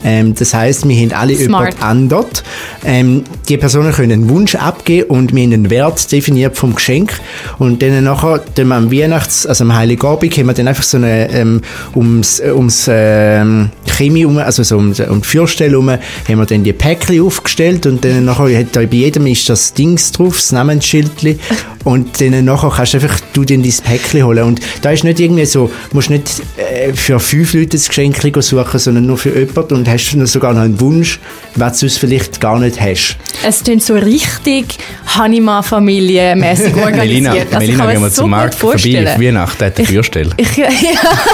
Ähm, 0.05 0.35
das 0.35 0.55
heißt, 0.55 0.89
wir 0.89 0.97
haben 0.97 1.13
alle 1.13 1.37
Smart. 1.37 1.75
jemand 1.75 1.83
andert. 1.83 2.45
Ähm, 2.85 3.25
die 3.49 3.57
Personen 3.57 3.93
können 3.93 4.13
einen 4.13 4.29
Wunsch 4.29 4.55
abgeben 4.55 5.11
und 5.11 5.35
wir 5.35 5.43
haben 5.43 5.53
einen 5.53 5.71
Wert 5.71 6.11
definiert 6.11 6.57
vom 6.57 6.75
Geschenk. 6.75 7.21
Und 7.59 7.83
dann 7.83 8.05
nachher, 8.05 8.43
dann 8.55 8.73
am 8.73 8.91
Weihnachts-, 8.91 9.47
also 9.47 9.65
am 9.65 9.75
Heiligabend, 9.75 10.37
haben 10.37 10.47
wir 10.47 10.55
dann 10.55 10.69
einfach 10.69 10.85
so 10.85 10.97
eine, 10.97 11.31
ähm, 11.31 11.61
ums, 11.95 12.41
äh, 12.41 12.53
ums 12.53 12.87
ähm, 12.89 13.71
Chemie 13.91 14.25
um, 14.25 14.39
also 14.39 14.63
so 14.63 14.77
um, 14.77 14.93
um 15.09 15.21
die 15.23 15.29
Fürstelle 15.29 15.73
herum, 15.73 15.91
haben 15.91 16.01
wir 16.27 16.47
dann 16.47 16.65
die 16.65 16.73
Päckchen 16.73 17.21
aufgestellt 17.25 17.87
und 17.87 18.05
dann 18.05 18.25
nachher 18.25 18.59
hat 18.59 18.69
da 18.77 18.81
bei 18.81 18.97
jedem 18.97 19.27
ist 19.27 19.49
das 19.49 19.75
Dings 19.75 20.13
drauf, 20.13 20.37
das 20.37 20.53
Namensschildli. 20.53 21.39
Und 21.85 22.21
dann 22.21 22.45
nachher 22.45 22.71
kannst 22.77 22.93
du 22.93 22.99
einfach 22.99 23.21
du 23.33 23.45
dir 23.45 23.59
dein 23.59 23.73
Päckchen 23.73 24.25
holen. 24.25 24.45
Und 24.45 24.61
da 24.83 24.91
ist 24.91 25.03
nicht 25.03 25.19
irgendwie 25.19 25.47
so, 25.47 25.71
musst 25.93 26.11
nicht 26.11 26.43
äh, 26.57 26.93
für 26.93 27.19
fünf 27.19 27.55
Leute 27.55 27.69
das 27.69 27.89
Geschenk 27.89 28.17
suchen, 28.41 28.79
sondern 28.79 29.07
nur 29.07 29.17
für 29.17 29.39
jemanden 29.39 29.75
und 29.75 29.89
hast 29.89 30.13
dann 30.13 30.27
sogar 30.27 30.53
noch 30.53 30.61
einen 30.61 30.79
Wunsch, 30.81 31.19
was 31.55 31.79
du 31.81 31.89
sonst 31.89 31.99
vielleicht 31.99 32.41
gar 32.41 32.59
nicht 32.59 32.81
hast. 32.81 33.17
Es 33.47 33.63
klingt 33.65 33.83
so 33.83 33.95
richtig 33.95 34.77
Hanima-Familie-mäßig 35.07 36.75
organisiert. 36.77 37.07
Melina, 37.07 37.31
Also 37.31 37.45
ich 37.45 37.59
Melina 37.59 37.93
gehen 37.93 38.03
wir 38.03 38.11
so 38.11 38.23
zum 38.23 38.31
Markt 38.31 38.55
vorbei 38.55 38.73
vorstellen. 38.73 39.09
auf 39.09 39.21
Weihnachten, 39.21 39.65
hat 39.65 39.79
eine 39.79 39.87
Fürstelle. 39.87 40.31
Ich, 40.37 40.57
ja, 40.57 40.69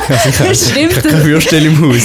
das 0.39 0.71
stimmt. 0.71 1.03
Keine 1.03 1.23
Fürstelle 1.23 1.67
im 1.67 1.81
Haus. 1.81 2.03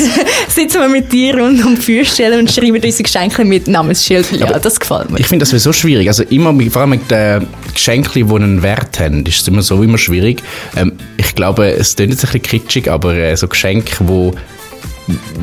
Sitzen 0.47 0.81
wir 0.81 0.89
mit 0.89 1.11
dir 1.11 1.37
rund 1.37 1.63
um 1.65 1.75
die 1.75 1.81
Feuerstelle 1.81 2.37
und 2.39 2.51
schreiben 2.51 2.75
unsere 2.83 3.03
Geschenke 3.03 3.45
mit 3.45 3.67
Namensschild. 3.67 4.31
Ja, 4.33 4.47
Aber 4.47 4.59
das 4.59 4.79
gefällt 4.79 5.09
mir. 5.09 5.19
Ich 5.19 5.27
finde 5.27 5.45
das 5.45 5.63
so 5.63 5.73
schwierig. 5.73 6.07
Also 6.07 6.23
immer, 6.23 6.53
vor 6.69 6.81
allem 6.81 6.91
mit 6.91 7.09
den 7.09 7.47
Geschenken, 7.73 8.27
die 8.27 8.33
einen 8.35 8.61
Wert 8.61 8.99
haben, 8.99 9.25
ist 9.25 9.41
es 9.41 9.47
immer 9.47 9.61
so 9.61 9.81
immer 9.81 9.97
schwierig. 9.97 10.41
Ähm, 10.75 10.93
ich 11.17 11.35
glaube, 11.35 11.71
es 11.71 11.95
klingt 11.95 12.11
jetzt 12.11 12.25
ein 12.25 12.31
bisschen 12.31 12.41
kitschig, 12.61 12.89
aber 12.89 13.13
äh, 13.15 13.35
so 13.37 13.47
Geschenke, 13.47 14.03
die 14.03 14.31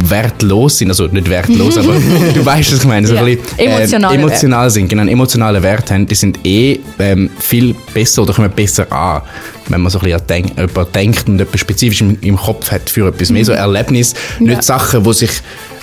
wertlos 0.08 0.78
sind, 0.78 0.88
also 0.90 1.06
nicht 1.06 1.28
wertlos, 1.28 1.76
aber 1.78 1.94
du 2.34 2.44
weißt, 2.44 2.72
was 2.72 2.78
ich 2.80 2.84
meine. 2.84 3.06
So 3.06 3.14
Ja. 3.14 3.22
bisschen, 3.24 3.40
ähm, 3.58 3.70
Emotionale 3.72 4.14
emotional 4.14 4.70
sind, 4.70 4.88
genau, 4.88 5.02
einen 5.02 5.10
emotionalen 5.10 5.62
Wert 5.62 5.90
haben, 5.90 6.06
die 6.06 6.14
sind 6.14 6.38
eh 6.46 6.78
ähm, 6.98 7.30
viel 7.38 7.74
besser 7.92 8.22
oder 8.22 8.32
kommen 8.32 8.50
besser 8.50 8.90
an, 8.92 9.22
wenn 9.68 9.80
man 9.80 9.90
so 9.90 9.98
ein 9.98 10.04
bisschen 10.04 10.20
an 10.20 10.26
denk, 10.26 10.58
jemand 10.58 10.94
denkt 10.94 11.28
und 11.28 11.40
etwas 11.40 11.60
spezifisch 11.60 12.00
im, 12.00 12.18
im 12.20 12.37
Kopf 12.37 12.70
hat 12.70 12.88
für 12.90 13.08
etwas. 13.08 13.30
Mehr 13.30 13.44
so 13.44 13.52
Erlebnis, 13.52 14.14
nicht 14.38 14.54
Ja. 14.56 14.62
Sachen, 14.62 15.02
die 15.04 15.12
sich 15.12 15.30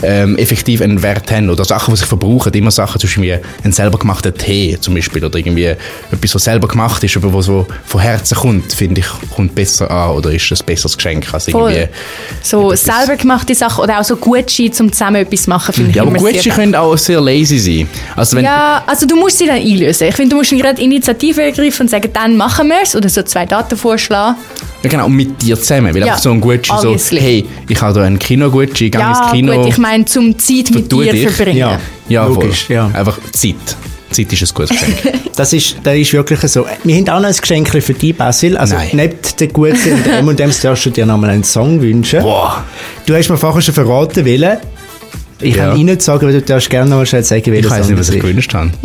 ähm, 0.04 0.38
effektiv 0.38 0.82
einen 0.82 1.02
Wert 1.02 1.32
haben 1.32 1.50
oder 1.50 1.64
Sachen, 1.64 1.94
die 1.94 1.98
sich 2.00 2.08
verbrauchen. 2.08 2.52
Immer 2.54 2.72
Sachen, 2.72 3.00
zum 3.00 3.08
Beispiel 3.08 3.24
wie 3.24 3.66
ein 3.66 3.72
selber 3.72 3.98
gemachter 3.98 4.34
Tee 4.34 4.78
zum 4.80 4.94
Beispiel 4.94 5.24
oder 5.24 5.40
irgendwie 5.40 5.66
etwas, 6.12 6.36
was 6.36 6.44
selber 6.44 6.68
gemacht 6.68 7.04
ist, 7.04 7.16
aber 7.18 7.34
was 7.34 7.46
so 7.46 7.66
von 7.86 8.02
Herzen 8.02 8.36
kommt, 8.38 8.74
finde 8.74 9.02
ich, 9.02 9.08
kommt 9.34 9.56
besser 9.56 9.90
an 9.90 10.12
oder 10.12 10.32
ist 10.32 10.52
ein 10.52 10.58
besseres 10.66 10.98
Geschenk 10.98 11.34
als 11.34 11.46
Voll. 11.50 11.72
irgendwie... 11.72 11.90
So 12.42 12.72
etwas- 12.74 12.84
selber 12.84 13.16
gemachte 13.16 13.56
Sachen 13.56 13.84
oder 13.84 14.00
auch 14.00 14.04
so 14.04 14.16
Gutscheine, 14.18 14.72
um 14.80 14.92
zusammen 14.92 15.16
etwas 15.18 15.48
machen, 15.48 15.74
finde 15.74 15.90
ich 15.92 15.96
Ja, 15.96 16.02
aber 16.02 16.12
immer 16.12 16.20
Gutscheine 16.20 16.42
sehr 16.42 16.54
können 16.54 16.76
auch 16.76 16.98
sehr 16.98 17.22
lazy 17.22 17.58
sein. 17.58 17.88
Also 18.16 18.36
wenn, 18.38 18.44
Ja, 18.46 18.84
also 18.86 19.06
du 19.06 19.16
musst 19.16 19.38
sie 19.38 19.46
dann 19.48 19.56
einlösen. 19.58 20.08
Ich 20.10 20.16
finde, 20.16 20.32
du 20.32 20.38
musst 20.38 20.52
gerade 20.52 20.82
Initiative 20.82 21.42
ergreifen 21.42 21.84
und 21.84 21.90
sagen, 21.90 22.10
dann 22.14 22.36
machen 22.36 22.68
wir 22.68 22.78
es. 22.84 22.96
Oder 22.96 23.08
so 23.10 23.24
zwei 23.24 23.46
Daten 23.46 23.75
vorschlagen. 23.78 24.38
Ja, 24.84 24.90
genau, 24.90 25.06
und 25.08 25.14
mit 25.16 25.42
dir 25.42 25.58
zusammen. 25.58 25.94
Weil 25.94 26.02
Ja, 26.02 26.06
einfach 26.08 26.20
so 26.20 26.32
ein 26.32 26.42
Gutschein 26.42 26.80
so, 26.80 26.96
hey, 27.18 27.46
ich 27.68 27.82
habe 27.82 27.94
da 28.00 28.06
einen 28.06 28.20
Kinogutschein, 28.20 28.92
geh 28.92 28.98
ins 28.98 29.18
Ja, 29.20 29.32
Kino. 29.32 29.54
gut, 29.56 29.68
ich 29.70 29.78
meine, 29.78 30.06
zum 30.06 30.38
Zeit 30.38 30.72
mit 30.72 30.92
dir 30.92 31.12
dich. 31.12 31.30
verbringen. 31.30 31.58
Ja. 31.58 31.80
ja, 32.08 32.26
logisch, 32.28 32.70
ja. 32.70 32.88
Einfach 32.94 33.20
Zeit. 33.32 33.56
Zeit 34.12 34.32
ist 34.32 34.42
ein 34.44 34.54
gutes 34.54 34.70
Geschenk. 34.70 34.96
Das 35.36 35.52
ist, 35.52 35.76
das 35.84 35.96
ist 35.98 36.14
wirklich 36.14 36.40
so. 36.50 36.66
Wir 36.86 36.96
haben 36.96 37.10
auch 37.10 37.20
noch 37.20 37.28
ein 37.28 37.36
Geschenk 37.36 37.68
für 37.70 37.94
dich, 37.94 38.16
Basil. 38.16 38.56
Also, 38.56 38.76
Nein. 38.76 38.90
neben 38.94 39.18
der 39.38 39.48
guten 39.50 39.92
und 40.30 40.40
M&M's 40.40 40.62
darfst 40.62 40.86
du 40.86 40.92
dir 40.92 41.06
nochmal 41.06 41.32
einen 41.32 41.44
Song 41.44 41.82
wünschen. 41.82 42.22
Boah. 42.22 42.64
Du 43.06 43.14
hast 43.14 43.28
mir 43.28 43.36
vorher 43.36 43.62
schon 43.62 43.74
verraten, 43.74 44.24
welchen. 44.24 44.58
Ich 45.42 45.56
Ja. 45.56 45.68
kann 45.70 45.78
Ihnen 45.78 45.90
nicht 45.90 46.02
sagen, 46.02 46.24
aber 46.26 46.32
du 46.34 46.42
darfst 46.42 46.70
gerne 46.70 46.90
noch 46.90 46.98
mal 46.98 47.06
schnell 47.06 47.24
sagen, 47.24 47.46
welchen 47.48 47.66
Ich 47.66 47.70
weiß 47.70 47.90
nicht, 47.90 48.00
was 48.00 48.08
das 48.08 48.16
ich 48.16 48.22
ist. 48.22 48.28
gewünscht 48.28 48.54
habe. 48.54 48.72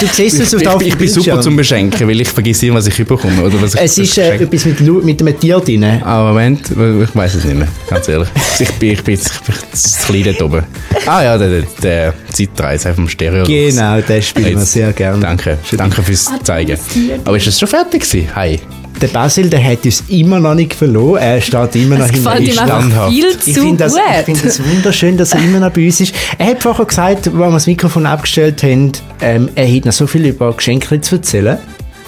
Du 0.00 0.06
siehst 0.12 0.38
es 0.40 0.54
auf 0.54 0.60
Ich, 0.60 0.68
der 0.68 0.80
ich, 0.82 0.86
ich 0.88 0.96
bin 0.98 1.08
super 1.08 1.40
zum 1.40 1.56
Beschenken, 1.56 2.06
weil 2.06 2.20
ich 2.20 2.28
vergesse 2.28 2.66
immer, 2.66 2.76
was 2.76 2.88
ich 2.88 2.96
bekomme. 3.06 3.42
Oder 3.42 3.62
was 3.62 3.74
ich, 3.74 3.80
Es 3.80 3.96
ist 3.96 4.18
äh, 4.18 4.34
etwas 4.36 4.64
mit, 4.66 4.80
mit 5.04 5.20
einem 5.22 5.40
Tier 5.40 5.58
drin. 5.60 5.82
Ah, 5.84 6.24
Moment, 6.24 6.70
ich 6.70 7.14
weiß 7.16 7.36
es 7.36 7.44
nicht 7.44 7.56
mehr, 7.56 7.68
ganz 7.88 8.06
ehrlich. 8.08 8.28
Ich 8.58 8.70
bin, 8.72 8.90
ich 8.92 9.02
bin, 9.02 9.14
jetzt- 9.14 9.30
ich 9.34 9.40
bin 9.40 9.54
zu 9.72 10.06
klein 10.06 10.24
dort 10.24 10.42
oben. 10.42 10.62
Ah 11.06 11.22
ja, 11.22 11.38
der, 11.38 11.48
der, 11.48 11.62
der 11.82 12.14
Zeitreise 12.32 12.92
vom 12.92 13.08
Stereo. 13.08 13.44
Genau, 13.44 14.00
den 14.02 14.22
spielen 14.22 14.58
wir 14.58 14.66
sehr 14.66 14.92
gerne. 14.92 15.20
Danke, 15.22 15.56
danke 15.76 16.02
fürs 16.02 16.26
Zeigen. 16.42 16.76
Aber 17.24 17.36
ist 17.36 17.46
das 17.46 17.58
schon 17.58 17.68
fertig 17.68 18.02
gewesen? 18.02 18.28
Hi. 18.34 18.60
Der 19.00 19.08
Basil, 19.08 19.48
der 19.48 19.62
hat 19.62 19.84
uns 19.84 20.02
immer 20.08 20.40
noch 20.40 20.54
nicht 20.54 20.74
verloren. 20.74 21.22
Er 21.22 21.40
steht 21.40 21.76
immer 21.76 21.98
noch 21.98 22.06
Es 22.06 22.10
hinter 22.10 22.36
uns. 22.38 22.54
standhaft. 22.54 23.12
viel 23.12 23.26
Ich 23.46 23.54
zu 23.54 23.60
finde 23.60 23.84
das, 23.84 23.94
ich 23.94 24.24
find 24.24 24.44
das 24.44 24.60
wunderschön, 24.64 25.16
dass 25.16 25.32
er 25.34 25.40
immer 25.44 25.60
noch 25.60 25.70
bei 25.70 25.86
uns 25.86 26.00
ist. 26.00 26.14
Er 26.36 26.46
hat 26.46 26.62
vorher 26.62 26.84
gesagt, 26.84 27.28
als 27.28 27.34
wir 27.36 27.50
das 27.50 27.66
Mikrofon 27.66 28.06
abgestellt 28.06 28.62
haben, 28.64 28.92
ähm, 29.20 29.48
er 29.54 29.72
hat 29.72 29.84
noch 29.84 29.92
so 29.92 30.06
viel 30.06 30.26
über 30.26 30.52
Geschenke 30.52 31.00
zu 31.00 31.16
erzählen. 31.16 31.58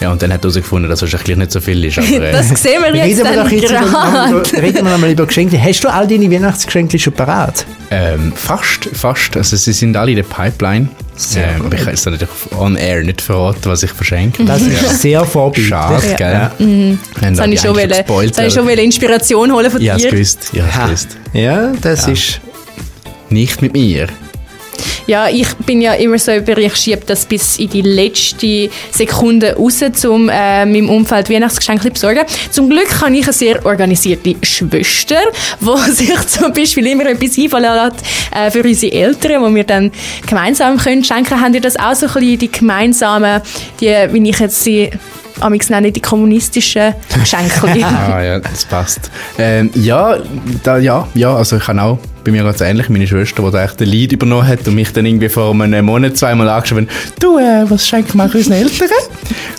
Ja, 0.00 0.11
und 0.11 0.23
dann 0.23 0.33
hat 0.33 0.40
er 0.40 0.42
herausgefunden, 0.45 0.88
dass 0.90 1.02
es 1.02 1.12
wahrscheinlich 1.12 1.37
nicht 1.37 1.52
so 1.52 1.61
viel 1.61 1.85
ist. 1.85 1.99
Aber, 1.99 2.09
äh, 2.09 2.33
Das 2.33 2.49
sehen 2.49 2.83
wir 2.83 2.95
jetzt 2.95 3.07
Reden 3.07 3.19
wir 3.19 3.25
dann 3.25 3.45
doch 3.45 3.50
jetzt 3.52 3.69
gerade. 3.69 4.30
über, 4.30 4.62
reden 4.62 4.85
wir 4.87 4.92
noch 4.92 4.99
mal 4.99 5.11
über 5.11 5.26
Geschenke. 5.26 5.62
Hast 5.62 5.85
du 5.85 5.88
all 5.92 6.07
deine 6.07 6.30
Weihnachtsgeschenke 6.30 6.99
schon 6.99 7.12
parat? 7.12 7.66
ähm, 7.90 8.33
fast, 8.35 8.88
fast. 8.95 9.37
Also 9.37 9.57
sie 9.57 9.73
sind 9.73 9.97
alle 9.97 10.12
in 10.12 10.16
der 10.16 10.23
Pipeline. 10.23 10.88
Ähm, 11.37 11.66
aber 11.66 11.75
ich 11.75 11.80
kann 11.83 11.90
jetzt 11.92 12.07
natürlich 12.07 12.28
on 12.57 12.76
air 12.76 13.02
nicht 13.02 13.21
verraten, 13.21 13.61
was 13.64 13.83
ich 13.83 13.90
verschenke. 13.90 14.42
Das 14.45 14.62
ist 14.62 15.02
sehr 15.02 15.23
vorbildlich. 15.26 15.69
Schade, 15.69 16.07
Ja. 16.09 16.16
gell? 16.16 16.33
Ja. 16.33 16.52
Mhm. 16.59 16.99
Das 17.21 17.40
habe 17.40 17.52
ich 17.52 17.61
schon, 17.61 17.76
wollen, 17.76 17.88
das 17.90 18.47
ich 18.47 18.54
schon 18.54 18.64
wollen 18.66 18.78
Inspiration 18.78 19.52
holen 19.52 19.71
von 19.71 19.83
Ja, 19.83 19.97
es 19.97 20.02
dir. 20.02 20.11
gewusst. 20.12 20.50
Ja, 20.54 20.64
es 20.66 20.75
Ha. 20.76 20.85
gewusst. 20.87 21.16
Ja, 21.35 21.73
das 21.83 22.09
ist... 22.09 22.40
Nicht 23.28 23.61
mit 23.61 23.75
mir. 23.75 24.07
Ja, 25.11 25.29
ich 25.29 25.52
bin 25.67 25.81
ja 25.81 25.95
immer 25.95 26.21
so 26.21 26.33
über, 26.33 26.57
ich 26.57 26.76
schiebe 26.76 27.02
das 27.05 27.26
bis 27.26 27.59
in 27.59 27.69
die 27.69 27.83
letzte 27.83 28.71
Sekunde 28.93 29.57
raus, 29.57 29.83
um 30.05 30.29
äh, 30.29 30.64
meinem 30.64 30.88
Umfeld 30.88 31.29
Weihnachtsgeschenke 31.29 31.83
zu 31.83 31.90
besorgen. 31.90 32.21
Zum 32.52 32.71
Glück 32.71 32.88
habe 33.00 33.17
ich 33.17 33.25
eine 33.25 33.33
sehr 33.33 33.67
organisierte 33.67 34.37
Schwester, 34.47 35.17
die 35.61 35.90
sich 35.90 36.26
zum 36.29 36.52
Beispiel 36.52 36.87
immer 36.87 37.07
etwas 37.07 37.37
einfallen 37.37 37.90
lässt 37.90 38.05
äh, 38.31 38.52
für 38.52 38.62
unsere 38.62 38.93
Eltern, 38.93 39.43
wo 39.43 39.52
wir 39.52 39.64
dann 39.64 39.90
gemeinsam 40.29 40.79
können 40.79 41.02
schenken. 41.02 41.40
Haben 41.40 41.55
ihr 41.55 41.61
das 41.61 41.76
auch 41.76 41.97
so 41.97 42.07
ein 42.07 42.12
bisschen, 42.12 42.38
die 42.38 42.52
gemeinsamen, 42.52 43.43
die, 43.81 43.87
wie 44.12 44.31
ich 44.31 44.38
jetzt 44.38 44.62
sie 44.62 44.90
amix 45.40 45.71
nenne, 45.71 45.90
die 45.90 46.00
kommunistischen 46.00 46.95
Geschenke? 47.21 47.85
Ah 47.85 48.23
ja, 48.23 48.38
das 48.38 48.64
passt. 48.64 49.11
Ähm, 49.40 49.71
ja, 49.75 50.19
da, 50.62 50.79
ja, 50.79 51.09
ja, 51.14 51.35
also 51.35 51.57
ich 51.57 51.67
habe 51.67 51.83
auch 51.83 51.99
bei 52.25 52.31
mir 52.33 52.43
ganz 52.43 52.61
ähnlich, 52.61 52.89
meine 52.89 53.07
Schwester, 53.07 53.43
die 53.43 53.50
da 53.50 53.65
echt 53.65 53.81
den 53.81 53.89
Lead 53.89 54.12
übernommen 54.12 54.47
hat 54.47 54.67
und 54.67 54.75
mich 54.75 54.93
dann 54.93 55.07
irgendwie 55.07 55.29
vor 55.29 55.55
einem 55.55 55.85
Monat 55.85 56.17
zweimal 56.17 56.49
angeschaut 56.49 56.81
hat, 56.83 56.89
du, 57.23 57.39
äh, 57.39 57.65
was 57.69 57.87
schenken 57.87 58.19
wir 58.19 58.25
unseren 58.35 58.53
Eltern? 58.53 58.89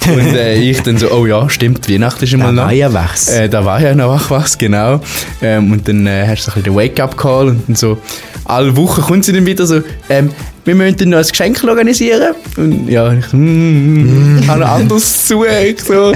und 0.13 0.35
äh, 0.35 0.55
ich 0.55 0.81
dann 0.81 0.97
so, 0.97 1.11
oh 1.11 1.25
ja, 1.25 1.49
stimmt, 1.49 1.89
Weihnachten 1.89 2.23
ist 2.23 2.33
immer 2.33 2.45
Da 2.45 2.51
noch. 2.51 2.63
war 2.65 2.73
ja 2.73 2.93
was. 2.93 3.29
Äh, 3.29 3.49
da 3.49 3.63
war 3.65 3.81
ja 3.81 3.93
noch 3.95 4.29
was, 4.29 4.57
genau. 4.57 5.01
Ähm, 5.41 5.71
und 5.71 5.87
dann 5.87 6.07
äh, 6.07 6.25
hast 6.27 6.47
du 6.47 6.51
so 6.51 6.51
ein 6.51 6.63
bisschen 6.63 6.73
den 6.73 6.75
Wake-up-Call 6.75 7.47
und 7.49 7.67
dann 7.67 7.75
so, 7.75 7.97
alle 8.45 8.75
Wochen 8.75 9.01
kommt 9.01 9.25
sie 9.25 9.33
dann 9.33 9.45
wieder 9.45 9.65
so, 9.65 9.81
ähm, 10.09 10.29
wir 10.65 10.75
müssen 10.75 11.09
noch 11.09 11.17
ein 11.17 11.27
Geschenk 11.27 11.63
organisieren. 11.63 12.35
Und 12.57 12.87
ja, 12.87 13.11
ich 13.13 13.33
mm, 13.33 14.37
mm, 14.37 14.47
habe 14.47 14.59
noch 14.59 14.67
anderes 14.69 15.27
zu, 15.27 15.43
ich 15.45 15.81
so, 15.81 16.13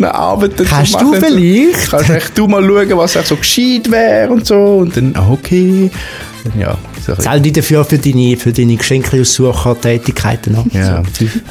noch 0.00 0.10
arbeiten. 0.14 0.64
Kannst 0.64 0.92
zu 0.92 0.98
du 0.98 1.14
vielleicht? 1.14 1.90
Kannst 1.90 2.10
echt 2.10 2.38
du 2.38 2.46
mal 2.46 2.62
schauen, 2.64 2.96
was 2.96 3.16
echt 3.16 3.28
so 3.28 3.36
gescheit 3.36 3.90
wäre 3.90 4.30
und 4.32 4.46
so. 4.46 4.78
Und 4.78 4.96
dann, 4.96 5.14
ah, 5.16 5.30
okay. 5.30 5.90
Ja. 6.58 6.76
Zahl 7.18 7.40
dich 7.40 7.52
dafür 7.54 7.84
für 7.84 7.98
deine, 7.98 8.36
für 8.36 8.52
deine 8.52 8.76
Geschenke-Aussucher-Tätigkeiten 8.76 10.52
noch. 10.52 10.66
ja. 10.72 11.02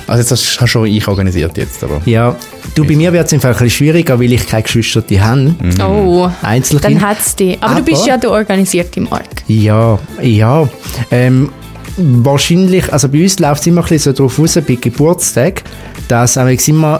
Also 0.07 0.21
jetzt 0.21 0.31
hast 0.31 0.61
du 0.61 0.67
schon 0.67 0.85
ich 0.87 1.07
organisiert 1.07 1.57
jetzt, 1.57 1.83
aber... 1.83 2.01
Ja, 2.05 2.35
du, 2.75 2.85
bei 2.85 2.95
mir 2.95 3.11
wird 3.13 3.25
es 3.27 3.33
einfach 3.33 3.49
ein 3.49 3.53
bisschen 3.53 3.69
schwieriger, 3.69 4.19
weil 4.19 4.31
ich 4.33 4.47
keine 4.47 4.63
Geschwister 4.63 5.03
habe. 5.19 5.55
Oh, 5.81 6.29
Einzelkind. 6.41 7.01
dann 7.01 7.09
hat 7.09 7.19
es 7.19 7.35
die. 7.35 7.57
Aber, 7.59 7.75
du 7.75 7.83
bist 7.83 8.01
Aber- 8.01 8.09
ja 8.09 8.17
der 8.17 8.31
organisierte 8.31 9.01
Mark. 9.01 9.43
Ja, 9.47 9.99
ja. 10.21 10.69
Ähm, 11.11 11.49
wahrscheinlich, 11.97 12.91
also 12.91 13.09
bei 13.09 13.23
uns 13.23 13.39
läuft 13.39 13.61
es 13.61 13.67
immer 13.67 13.81
ein 13.81 13.87
bisschen 13.87 14.13
so 14.13 14.23
drauf 14.23 14.39
raus, 14.39 14.59
bei 14.67 14.75
Geburtstag, 14.75 15.63
dass 16.07 16.37
immer 16.67 16.99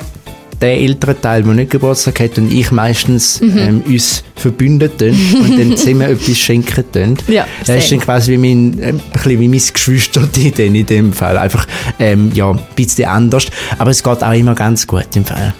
der 0.62 0.80
ältere 0.80 1.20
Teil, 1.20 1.44
der 1.44 1.54
nicht 1.54 1.72
Geburtstag 1.72 2.22
hat, 2.22 2.38
und 2.38 2.52
ich 2.52 2.72
meistens 2.72 3.42
ähm, 3.42 3.84
uns 3.86 4.24
verbünden 4.36 4.92
und 5.00 5.60
dann 5.60 5.76
zusammen 5.78 6.02
etwas 6.04 6.38
schenken 6.38 6.86
tun. 6.92 7.18
Ja, 7.28 7.46
das 7.66 7.84
ist 7.84 7.92
dann 7.92 8.00
quasi 8.00 8.32
wie 8.34 8.38
mein, 8.38 8.80
äh, 8.80 8.90
ein 8.90 9.02
bisschen 9.12 9.40
wie 9.42 9.48
mein 9.50 9.62
Geschwister 9.74 10.28
in 10.36 10.86
dem 10.86 11.12
Fall. 11.12 11.38
Einfach, 11.38 11.68
ähm, 12.00 12.32
ja, 12.34 12.52
ein 12.52 12.60
bisschen 12.76 13.10
anders. 13.10 13.48
Aber 13.78 13.92
es 13.92 14.02
geht 14.02 14.24
auch 14.24 14.34
immer 14.34 14.56
ganz 14.56 14.88
gut 14.88 15.08
im 15.16 15.26
Fall. 15.26 15.54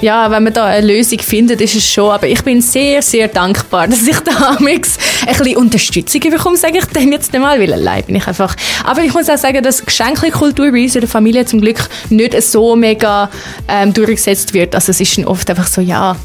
Ja, 0.00 0.30
wenn 0.30 0.42
man 0.44 0.52
da 0.52 0.66
eine 0.66 0.86
Lösung 0.86 1.18
findet, 1.20 1.60
ist 1.60 1.74
es 1.74 1.88
schon. 1.88 2.10
Aber 2.10 2.26
ich 2.26 2.42
bin 2.42 2.60
sehr, 2.60 3.02
sehr 3.02 3.28
dankbar, 3.28 3.88
dass 3.88 4.06
ich 4.06 4.18
da 4.20 4.56
amix 4.56 4.98
ein 5.26 5.36
bisschen 5.36 5.56
Unterstützung 5.56 6.20
bekomme, 6.20 6.56
sage 6.56 6.78
ich 6.78 6.84
dann 6.86 7.12
jetzt 7.12 7.32
mal, 7.32 7.60
weil 7.60 7.72
allein 7.72 8.04
bin 8.04 8.16
ich 8.16 8.26
einfach. 8.26 8.54
Aber 8.84 9.02
ich 9.02 9.14
muss 9.14 9.28
auch 9.30 9.38
sagen, 9.38 9.62
dass 9.62 9.84
Geschenkkultur 9.84 10.72
bei 10.72 10.82
uns 10.82 10.94
in 10.94 11.00
der 11.00 11.08
Familie 11.08 11.44
zum 11.46 11.60
Glück 11.60 11.88
nicht 12.10 12.40
so 12.42 12.76
mega 12.76 13.30
ähm, 13.68 13.92
durchgesetzt 13.92 14.52
wird. 14.54 14.74
Also 14.74 14.90
es 14.90 15.00
ist 15.00 15.16
dann 15.16 15.24
oft 15.26 15.48
einfach 15.50 15.66
so, 15.66 15.80
ja, 15.80 16.16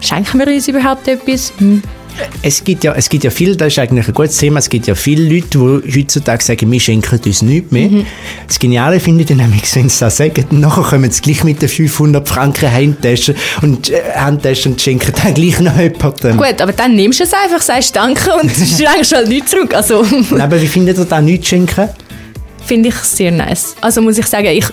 schenken 0.00 0.38
wir 0.38 0.46
uns 0.48 0.68
überhaupt 0.68 1.08
etwas? 1.08 1.52
Hm. 1.58 1.82
Es 2.42 2.62
gibt, 2.64 2.84
ja, 2.84 2.92
es 2.94 3.08
gibt 3.08 3.24
ja 3.24 3.30
viel, 3.30 3.56
das 3.56 3.68
ist 3.72 3.78
eigentlich 3.78 4.06
ein 4.08 4.14
gutes 4.14 4.36
Thema, 4.38 4.58
es 4.58 4.68
gibt 4.68 4.86
ja 4.86 4.94
viele 4.94 5.28
Leute, 5.34 5.80
die 5.84 6.00
heutzutage 6.00 6.42
sagen, 6.42 6.70
wir 6.70 6.80
schenken 6.80 7.20
uns 7.24 7.42
nichts 7.42 7.72
mehr. 7.72 7.90
Das 8.46 8.58
Geniale 8.58 9.00
finde 9.00 9.24
ich 9.24 9.30
nämlich, 9.30 9.62
wenn 9.74 9.88
sie 9.88 9.98
das 10.00 10.16
sagen, 10.16 10.44
nachher 10.50 10.82
kommen 10.82 11.10
sie 11.10 11.20
gleich 11.22 11.44
mit 11.44 11.60
den 11.60 11.68
500 11.68 12.26
Franken 12.28 12.70
Handtaschen 12.72 13.34
und, 13.62 13.90
äh, 13.90 14.00
Handtaschen 14.14 14.72
und 14.72 14.80
schenken 14.80 15.12
dann 15.22 15.34
gleich 15.34 15.60
noch 15.60 15.76
jemandem. 15.78 16.36
Gut, 16.36 16.60
aber 16.60 16.72
dann 16.72 16.94
nimmst 16.94 17.20
du 17.20 17.24
es 17.24 17.32
einfach, 17.32 17.60
sagst 17.60 17.94
Danke 17.96 18.32
und 18.40 18.50
schenkst 18.56 19.14
halt 19.14 19.28
nichts 19.28 19.50
zurück. 19.50 19.74
Also 19.74 20.04
Aber 20.38 20.60
wie 20.60 20.66
findet 20.68 20.98
ihr 20.98 21.04
da 21.04 21.20
nichts 21.20 21.48
schenken? 21.48 21.88
finde 22.64 22.88
ich 22.88 22.96
sehr 22.96 23.30
nice. 23.30 23.76
Also 23.80 24.02
muss 24.02 24.18
ich 24.18 24.26
sagen, 24.26 24.46
ich 24.48 24.64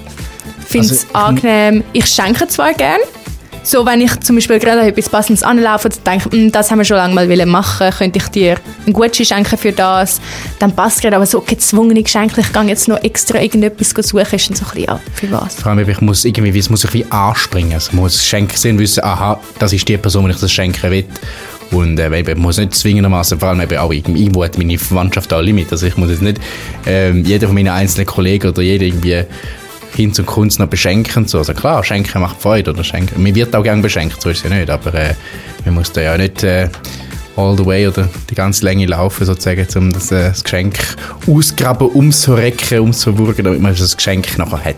finde 0.68 0.88
es 0.88 1.06
Also, 1.14 1.28
angenehm. 1.28 1.84
Ich 1.94 2.08
schenke 2.08 2.48
zwar 2.48 2.74
gern. 2.74 3.00
So, 3.66 3.86
wenn 3.86 4.02
ich 4.02 4.20
zum 4.20 4.36
Beispiel 4.36 4.60
gerade 4.60 4.82
etwas 4.88 5.08
Passendes 5.08 5.42
anlaufe 5.42 5.88
und 5.88 6.06
denke, 6.06 6.30
«Hm, 6.32 6.52
das 6.52 6.70
haben 6.70 6.80
wir 6.80 6.86
schon 6.86 6.98
lange 6.98 7.14
mal 7.14 7.46
machen, 7.46 7.90
könnte 7.98 8.20
ich 8.20 8.28
dir 8.28 8.58
einen 8.86 8.92
Gutschein 8.94 9.26
schenken 9.26 9.58
für 9.58 9.72
das, 9.72 10.20
dann 10.60 10.76
passt 10.76 11.02
gerade, 11.02 11.16
aber 11.16 11.26
so 11.26 11.40
gezwungene 11.40 12.04
Geschenke, 12.04 12.42
ich 12.42 12.52
gehe 12.52 12.64
jetzt 12.64 12.90
noch 12.90 13.02
extra 13.02 13.40
irgendetwas 13.42 13.90
suchen, 14.06 14.26
ist 14.36 14.50
dann 14.50 14.56
so 14.58 14.66
ein 14.66 14.72
bisschen, 14.74 14.84
ja, 14.88 15.00
für 15.14 15.32
was? 15.32 15.56
Vor 15.56 15.72
allem, 15.72 15.88
ich 15.88 16.02
muss 16.02 16.26
irgendwie, 16.26 16.60
es 16.60 16.70
muss 16.70 16.84
ich 16.84 16.94
wie 16.94 17.06
anspringen. 17.10 17.72
Es 17.78 17.94
muss 17.94 18.30
sehen, 18.30 18.78
wissen, 18.80 19.04
aha, 19.04 19.40
das 19.60 19.72
ist 19.72 19.88
die 19.88 19.98
Person, 19.98 20.26
die 20.26 20.32
ich 20.32 20.40
das 20.42 20.52
schenken 20.52 20.92
will. 20.92 21.06
Und 21.72 21.98
äh, 22.00 22.20
ich 22.20 22.36
muss 22.38 22.58
nicht 22.58 22.76
zwingendermaßen, 22.76 23.40
vor 23.40 23.50
allem 23.50 23.62
eben 23.62 23.78
auch 23.78 23.92
irgend- 23.92 24.20
irgendwo 24.20 24.44
hat 24.44 24.58
meine 24.58 24.78
Verwandtschaft 24.78 25.34
auch 25.34 25.42
Limit. 25.42 25.72
Also 25.72 25.88
ich 25.88 25.96
muss 25.98 26.10
jetzt 26.12 26.22
nicht 26.22 26.38
ähm, 26.86 27.24
jeder 27.24 27.48
von 27.48 27.56
meinen 27.56 27.70
einzelnen 27.70 28.06
Kollegen 28.06 28.50
oder 28.50 28.62
jeder 28.62 28.86
irgendwie 28.86 29.24
hin 29.96 30.14
zum 30.14 30.26
Kunst 30.26 30.60
noch 30.60 30.68
beschenken. 30.68 31.24
und 31.24 31.30
So. 31.30 31.40
Also 31.40 31.54
klar, 31.54 31.84
schenken 31.84 32.22
macht 32.22 32.42
Freude 32.42 32.72
oder 32.72 32.84
schenken. 32.84 33.22
Mir 33.22 33.36
wird 33.36 33.56
auch 33.56 33.64
gerne 33.64 33.82
beschenkt, 33.82 34.22
so 34.22 34.30
ist 34.30 34.38
es 34.38 34.50
ja 34.50 34.56
nicht. 34.56 34.70
Aber 34.70 34.94
äh, 34.94 35.14
man 35.66 35.76
muss 35.76 35.92
da 35.92 36.02
ja 36.02 36.18
nicht 36.18 36.44
äh, 36.44 36.70
all 37.36 37.58
the 37.58 37.66
way 37.66 37.88
oder 37.88 38.08
die 38.30 38.36
ganze 38.36 38.66
Länge 38.66 38.86
laufen, 38.86 39.26
sozusagen, 39.26 39.66
um 39.76 39.92
das, 39.92 40.12
äh, 40.12 40.30
das 40.30 40.44
Geschenk 40.44 40.78
ausgraben, 41.28 41.88
umzurecken, 41.88 42.80
umzuwurgen, 42.80 43.46
damit 43.46 43.62
man 43.62 43.76
das 43.76 43.96
Geschenk 43.96 44.38
nachher 44.38 44.64
hat. 44.64 44.76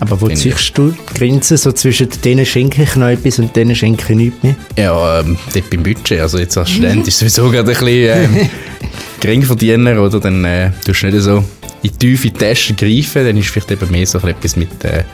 Aber 0.00 0.20
wo 0.20 0.28
ziehst 0.28 0.76
du 0.78 0.90
die 0.90 1.18
Grenze 1.18 1.56
so 1.56 1.72
zwischen 1.72 2.08
denen 2.24 2.46
schenke 2.46 2.82
ich 2.82 2.96
noch 2.96 3.08
etwas 3.08 3.38
und 3.38 3.54
denen 3.56 3.74
schenke 3.74 4.12
ich 4.12 4.16
nichts 4.16 4.42
mehr? 4.42 4.56
Ja, 4.76 5.20
ähm, 5.20 5.36
dort 5.52 5.70
beim 5.70 5.82
Budget. 5.82 6.20
Also 6.20 6.38
jetzt 6.38 6.56
als 6.56 6.70
Student 6.70 7.06
ist 7.08 7.22
es 7.22 7.34
sowieso 7.34 7.50
gerade 7.50 7.72
ein 7.72 7.78
bisschen 7.78 8.36
ähm, 8.36 8.50
Geringverdiener, 9.20 10.00
oder? 10.00 10.20
Dann 10.20 10.44
äh, 10.44 10.70
tust 10.84 11.02
du 11.02 11.06
nicht 11.10 11.22
so 11.22 11.44
in 11.82 11.90
die 11.90 11.98
tiefe 11.98 12.32
Tasche 12.32 12.74
greifen, 12.74 13.24
dann 13.24 13.36
ist 13.36 13.48
vielleicht 13.48 13.70
eben 13.70 13.90
mehr 13.90 14.06
so 14.06 14.18
ein 14.18 14.28
etwas 14.28 14.56
mit, 14.56 14.84
äh, 14.84 15.04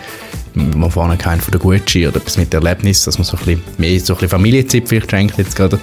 man 0.54 0.90
vorne 0.90 1.16
keinen 1.16 1.40
von 1.40 1.52
der 1.52 1.61
Gucci 1.61 2.06
oder 2.06 2.16
etwas 2.16 2.37
mit 2.38 2.54
Erlebnis, 2.54 3.04
dass 3.04 3.18
man 3.18 3.25
so 3.25 3.37
ein 3.37 3.44
bisschen 3.44 3.62
mehr 3.78 4.00
so 4.00 4.14
ein 4.14 4.16
bisschen 4.16 4.28
Familienzeit 4.30 4.88
vielleicht 4.88 5.11
schenkt 5.11 5.38
jetzt 5.38 5.56
gerade. 5.56 5.78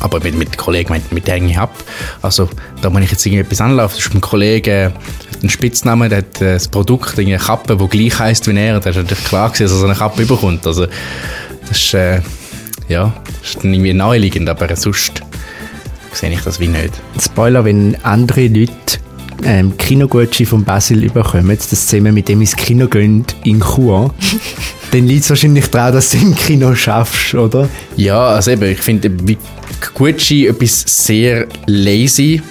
Aber 0.00 0.18
mit, 0.20 0.34
mit 0.34 0.56
Kollegen, 0.56 0.92
mit, 0.92 1.12
mit 1.12 1.28
denen 1.28 1.48
ich 1.48 1.56
hab. 1.56 1.72
Also, 2.22 2.48
da 2.80 2.92
wenn 2.92 3.02
ich 3.02 3.10
jetzt 3.10 3.24
irgendetwas 3.24 3.60
anlaufe, 3.60 3.96
das 3.96 4.06
ist 4.06 4.14
ein 4.14 4.20
Kollege, 4.20 4.92
hat 5.32 5.40
einen 5.40 5.50
Spitznamen, 5.50 6.08
der 6.08 6.18
hat 6.18 6.40
äh, 6.40 6.54
das 6.54 6.68
Produkt, 6.68 7.18
eine 7.18 7.36
Kappe, 7.36 7.76
die 7.76 7.88
gleich 7.88 8.18
heisst 8.18 8.48
wie 8.48 8.56
er, 8.56 8.80
da 8.80 8.90
ist 8.90 8.96
natürlich 8.96 9.24
klar 9.24 9.50
gewesen, 9.50 9.64
dass 9.64 9.72
er 9.72 9.78
so 9.78 9.84
eine 9.84 9.94
Kappe 9.94 10.26
bekommt. 10.26 10.66
Also, 10.66 10.86
das 11.68 11.78
ist, 11.78 11.94
äh, 11.94 12.20
ja, 12.88 13.12
das 13.42 13.50
ist 13.50 13.64
irgendwie 13.64 13.92
naheliegend, 13.92 14.48
aber 14.48 14.74
sonst 14.74 15.22
sehe 16.12 16.32
ich 16.32 16.40
das 16.40 16.58
wie 16.58 16.66
nicht. 16.66 16.94
Spoiler, 17.20 17.64
wenn 17.64 17.96
andere 18.02 18.48
Leute 18.48 18.98
ähm, 19.44 19.76
Kinogutschein 19.76 20.46
von 20.46 20.64
Basil 20.64 21.08
bekommen, 21.10 21.48
dass 21.48 21.68
zusammen 21.68 22.14
mit 22.14 22.28
dem 22.28 22.40
ins 22.40 22.56
Kino 22.56 22.86
gehen 22.86 23.24
in 23.44 23.60
Chur, 23.60 24.14
dann 24.90 25.06
liegt 25.06 25.24
es 25.24 25.30
wahrscheinlich 25.30 25.66
daran, 25.66 25.94
dass 25.94 26.10
du 26.10 26.18
im 26.18 26.34
Kino 26.34 26.74
schaffst, 26.74 27.34
oder? 27.34 27.68
Ja, 27.96 28.28
also 28.28 28.50
eben, 28.50 28.70
ich 28.70 28.80
finde 28.80 29.10
wie 29.24 29.38
Gucci 29.94 30.46
etwas 30.46 30.84
sehr 30.86 31.46
lazy. 31.66 32.42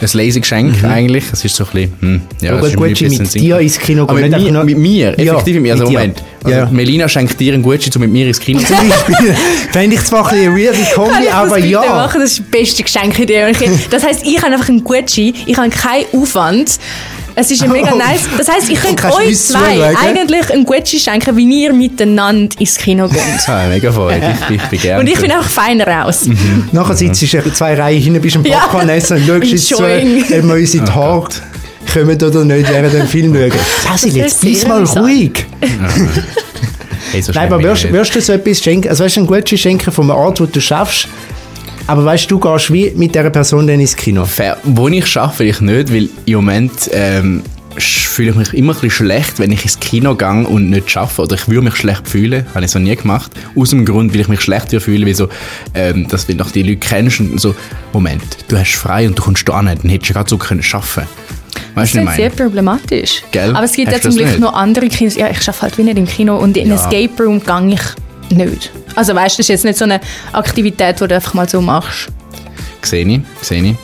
Ein 0.00 0.08
lazy 0.12 0.40
Geschenk 0.40 0.84
eigentlich. 0.84 1.24
Es 1.32 1.44
ist 1.44 1.56
so 1.56 1.64
ein 1.64 1.70
bisschen, 1.72 1.92
hm, 2.00 2.20
ja, 2.40 2.52
Aber 2.52 2.60
das 2.60 2.70
ist 2.70 2.78
mir 2.80 2.88
Gucci 2.88 3.04
ein 3.06 3.10
mit 3.18 3.30
Sinn 3.30 3.42
dir 3.42 3.58
ins 3.60 3.78
Kino 3.78 4.02
Aber 4.04 4.14
gehen, 4.20 4.30
mit 4.30 4.40
nicht 4.40 4.52
mir, 4.52 4.64
mit 4.64 4.78
mir, 4.78 5.20
Ja, 5.20 5.32
effektiv 5.34 5.54
mit 5.54 5.62
mir. 5.62 5.72
Also. 5.72 5.84
Moment, 5.86 6.22
also 6.44 6.58
Ja. 6.58 6.68
Melina 6.70 7.08
schenkt 7.08 7.38
dir 7.40 7.54
einen 7.54 7.62
Gucci, 7.62 7.90
um 7.94 8.00
mit 8.02 8.10
mir 8.10 8.26
ins 8.26 8.38
Kino 8.40 8.60
zu 8.60 8.66
gehen. 8.74 8.92
Fände 9.72 9.96
ich 9.96 10.04
zwar 10.04 10.30
ein 10.30 10.54
bisschen 10.54 10.74
Kombi, 10.94 11.24
ich 11.24 11.32
aber 11.32 11.46
das 11.48 11.54
bitte 11.56 11.68
ja. 11.68 11.80
machen? 11.80 12.20
Das 12.20 12.30
ist 12.32 12.38
die 12.38 12.42
beste 12.42 12.82
Geschenkidee. 12.82 13.44
Und 13.46 13.60
ich- 13.60 13.88
Das 13.88 14.04
heisst, 14.04 14.26
ich 14.26 14.36
habe 14.42 14.52
einfach 14.52 14.68
einen 14.68 14.84
Gutschein, 14.84 15.32
ich 15.46 15.56
habe 15.56 15.70
keinen 15.70 16.04
Aufwand. 16.12 16.78
Es 17.38 17.50
ist 17.50 17.60
ja 17.60 17.68
mega 17.68 17.90
Oh. 17.92 17.98
nice. 17.98 18.22
Das 18.38 18.48
heisst, 18.48 18.70
ich 18.70 18.80
könnte 18.80 19.04
euch 19.12 19.28
uns 19.28 19.48
zwei 19.48 19.94
eigentlich 19.94 20.50
einen 20.50 20.64
Gutschein 20.64 20.98
schenken, 21.00 21.36
wie 21.36 21.64
ihr 21.64 21.72
miteinander 21.72 22.56
ins 22.58 22.76
Kino 22.76 23.06
geht. 23.08 23.20
Ah, 23.46 23.66
mega 23.68 23.92
freudig. 23.92 24.22
Ich, 24.48 24.56
ich 24.56 24.62
bin 24.62 24.80
gerne. 24.80 25.00
Und 25.00 25.06
ich 25.06 25.20
bin 25.20 25.30
einfach 25.30 25.48
feiner 25.50 26.06
aus. 26.06 26.22
Nachher 26.72 26.96
sitzt 26.96 27.20
du 27.22 27.52
zwei 27.52 27.74
Reihen 27.74 28.00
hinten, 28.02 28.20
bist 28.22 28.36
am 28.36 28.44
Ja. 28.46 28.60
Popcorn 28.60 28.88
essen 28.88 29.18
und 29.18 29.26
schaust 29.26 29.44
jetzt 29.52 29.68
zu, 29.68 29.74
Enjoying. 29.84 30.24
ob 30.24 30.28
wir 30.48 30.54
unsere 30.54 30.94
Haare 30.94 31.28
kommen 31.92 32.22
oder 32.22 32.44
nicht 32.44 32.68
während 32.70 32.94
dem 32.94 33.06
Film 33.06 33.34
schauen. 33.34 33.52
Das 33.92 34.02
jetzt 34.02 34.14
wär 34.14 34.24
bist 34.50 34.60
sehr 34.60 34.68
mal 34.68 34.76
amüsant. 34.78 35.06
ruhig. 35.06 35.46
hey, 37.12 37.22
so 37.22 37.32
Nein, 37.32 37.52
aber 37.52 37.62
wirst, 37.62 37.92
wirst 37.92 38.14
du 38.14 38.20
so 38.20 38.32
etwas 38.32 38.60
schenken, 38.60 38.88
also 38.88 39.04
weißt 39.04 39.16
du, 39.16 39.20
einen 39.20 39.26
Gutschein 39.26 39.58
schenken 39.58 39.92
von 39.92 40.10
einem 40.10 40.18
Ort, 40.18 40.40
wo 40.40 40.46
du 40.46 40.60
schaffst, 40.60 41.08
aber 41.86 42.04
weißt 42.04 42.30
du, 42.30 42.38
du 42.38 42.40
gehst 42.52 42.72
wie 42.72 42.92
mit 42.96 43.14
dieser 43.14 43.30
Person 43.30 43.66
dann 43.66 43.80
ins 43.80 43.96
Kino. 43.96 44.24
Fair. 44.24 44.56
Wo 44.64 44.88
ich 44.88 45.06
schaffe, 45.06 45.40
will 45.40 45.48
ich 45.48 45.60
nicht, 45.60 45.92
weil 45.92 46.08
im 46.24 46.34
Moment 46.34 46.72
ähm, 46.92 47.42
fühle 47.78 48.30
ich 48.30 48.36
mich 48.36 48.54
immer 48.54 48.72
ein 48.72 48.80
bisschen 48.80 48.90
schlecht, 49.06 49.38
wenn 49.38 49.52
ich 49.52 49.62
ins 49.64 49.78
Kino 49.78 50.14
gehe 50.14 50.46
und 50.46 50.70
nicht 50.70 50.90
schaffe. 50.90 51.22
Oder 51.22 51.34
ich 51.36 51.48
würde 51.48 51.62
mich 51.62 51.76
schlecht 51.76 52.08
fühlen, 52.08 52.46
habe 52.54 52.64
ich 52.64 52.70
so 52.70 52.78
nie 52.78 52.96
gemacht. 52.96 53.30
Aus 53.54 53.70
dem 53.70 53.84
Grund, 53.84 54.12
weil 54.14 54.20
ich 54.22 54.28
mich 54.28 54.40
schlecht 54.40 54.70
fühlen, 54.82 55.06
wie 55.06 55.14
so, 55.14 55.28
ähm, 55.74 56.08
dass 56.08 56.26
du 56.26 56.34
noch 56.34 56.50
die 56.50 56.62
Leute 56.62 56.76
kennst 56.78 57.20
und 57.20 57.40
so, 57.40 57.54
Moment, 57.92 58.22
du 58.48 58.56
hast 58.58 58.74
frei 58.74 59.06
und 59.06 59.18
du 59.18 59.22
kommst 59.22 59.48
da 59.48 59.60
hin, 59.62 59.78
dann 59.80 59.90
hättest 59.90 60.10
du 60.10 60.14
gerade 60.14 60.30
so 60.30 60.38
können 60.38 60.62
schaffen. 60.62 61.04
Weißt 61.74 61.94
du, 61.94 61.98
Das 61.98 62.06
was 62.06 62.12
ist 62.12 62.16
sehr 62.16 62.30
problematisch. 62.30 63.22
Gell? 63.30 63.54
Aber 63.54 63.64
es 63.64 63.72
gibt 63.72 63.92
Hast 63.92 64.04
ja 64.04 64.10
zum 64.10 64.18
Glück 64.18 64.38
noch 64.38 64.54
andere 64.54 64.88
Kinos. 64.88 65.14
Ja, 65.16 65.28
ich 65.30 65.38
arbeite 65.46 65.62
halt 65.62 65.78
wie 65.78 65.82
nicht 65.82 65.98
im 65.98 66.06
Kino 66.06 66.36
und 66.36 66.56
in 66.56 66.68
Ja. 66.68 66.74
einen 66.76 66.82
Escape 67.06 67.22
Room 67.22 67.40
gehe 67.44 67.74
ich 67.74 67.80
nicht. 68.30 68.70
Also 68.94 69.14
weißt 69.14 69.36
du, 69.36 69.40
das 69.40 69.44
ist 69.46 69.48
jetzt 69.48 69.64
nicht 69.64 69.78
so 69.78 69.84
eine 69.84 70.00
Aktivität, 70.32 71.00
die 71.00 71.08
du 71.08 71.14
einfach 71.14 71.34
mal 71.34 71.48
so 71.48 71.60
machst. 71.60 72.08
Sehe 72.82 73.06
ich, 73.06 73.20
sehe 73.42 73.62
ich. 73.62 73.76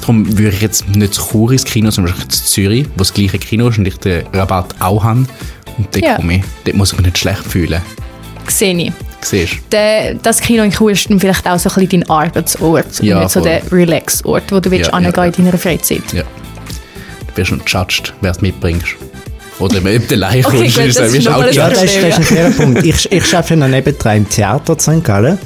Darum 0.00 0.26
würde 0.38 0.56
ich 0.56 0.62
jetzt 0.62 0.88
nicht 0.88 1.14
zu 1.14 1.22
Chur 1.30 1.52
ins 1.52 1.64
Kino, 1.64 1.90
sondern 1.90 2.14
zu 2.28 2.44
Zürich, 2.44 2.86
wo 2.94 2.98
das 2.98 3.12
gleiche 3.14 3.38
Kino 3.38 3.68
ist 3.68 3.78
und 3.78 3.86
ich 3.86 3.96
den 3.98 4.26
Rabatt 4.32 4.74
auch 4.80 5.04
habe. 5.04 5.20
Und 5.78 5.86
dort 5.94 6.04
Ja. 6.04 6.16
komme 6.16 6.36
ich. 6.36 6.42
Dort 6.64 6.76
muss 6.76 6.92
ich 6.92 6.98
mich 6.98 7.06
nicht 7.06 7.18
schlecht 7.18 7.44
fühlen. 7.44 7.80
Sehe 8.48 8.74
ich. 8.76 8.92
Siehst? 9.22 9.56
Der, 9.70 10.14
das 10.14 10.40
Kino 10.40 10.62
in 10.62 10.72
Chur 10.72 10.90
ist 10.92 11.06
vielleicht 11.18 11.46
auch 11.46 11.58
so 11.58 11.68
ein 11.68 11.74
bisschen 11.86 12.00
dein 12.00 12.10
Arbeitsort 12.10 13.02
Ja, 13.02 13.16
und 13.16 13.22
nicht 13.24 13.32
so 13.32 13.40
voll. 13.40 13.50
der 13.50 13.70
Relax-Ort, 13.70 14.50
wo 14.50 14.60
du 14.60 14.70
willst 14.70 14.90
Ja, 14.90 14.98
hingehen 14.98 15.14
ja, 15.14 15.24
in 15.24 15.44
deiner 15.44 15.58
Freizeit. 15.58 16.12
Ja. 16.14 16.22
Du 16.22 17.36
wirst 17.36 17.52
noch 17.52 17.62
gejudged, 17.64 18.14
wer 18.22 18.30
es 18.30 18.40
mitbringst. 18.40 18.96
Oder 19.60 19.78
ob 19.78 20.08
du 20.08 20.14
allein 20.14 20.44
Okay, 20.44 20.68
gut, 20.68 20.78
ist 20.78 20.98
das 20.98 21.14
ist 21.14 21.28
auch 21.28 21.44
Ja, 21.52 21.68
das 21.68 21.82
ist, 21.84 21.96
das 21.96 22.08
ist 22.08 22.16
ein 22.18 22.24
fairer 22.24 22.50
Punkt. 22.50 22.84
Ich, 22.84 23.12
ich 23.12 23.34
arbeite 23.34 23.56
noch 23.56 23.68
nebendran 23.68 24.16
im 24.18 24.28
Theater 24.28 24.72
in 24.72 24.78
St. 24.78 25.04
Gallen. 25.04 25.38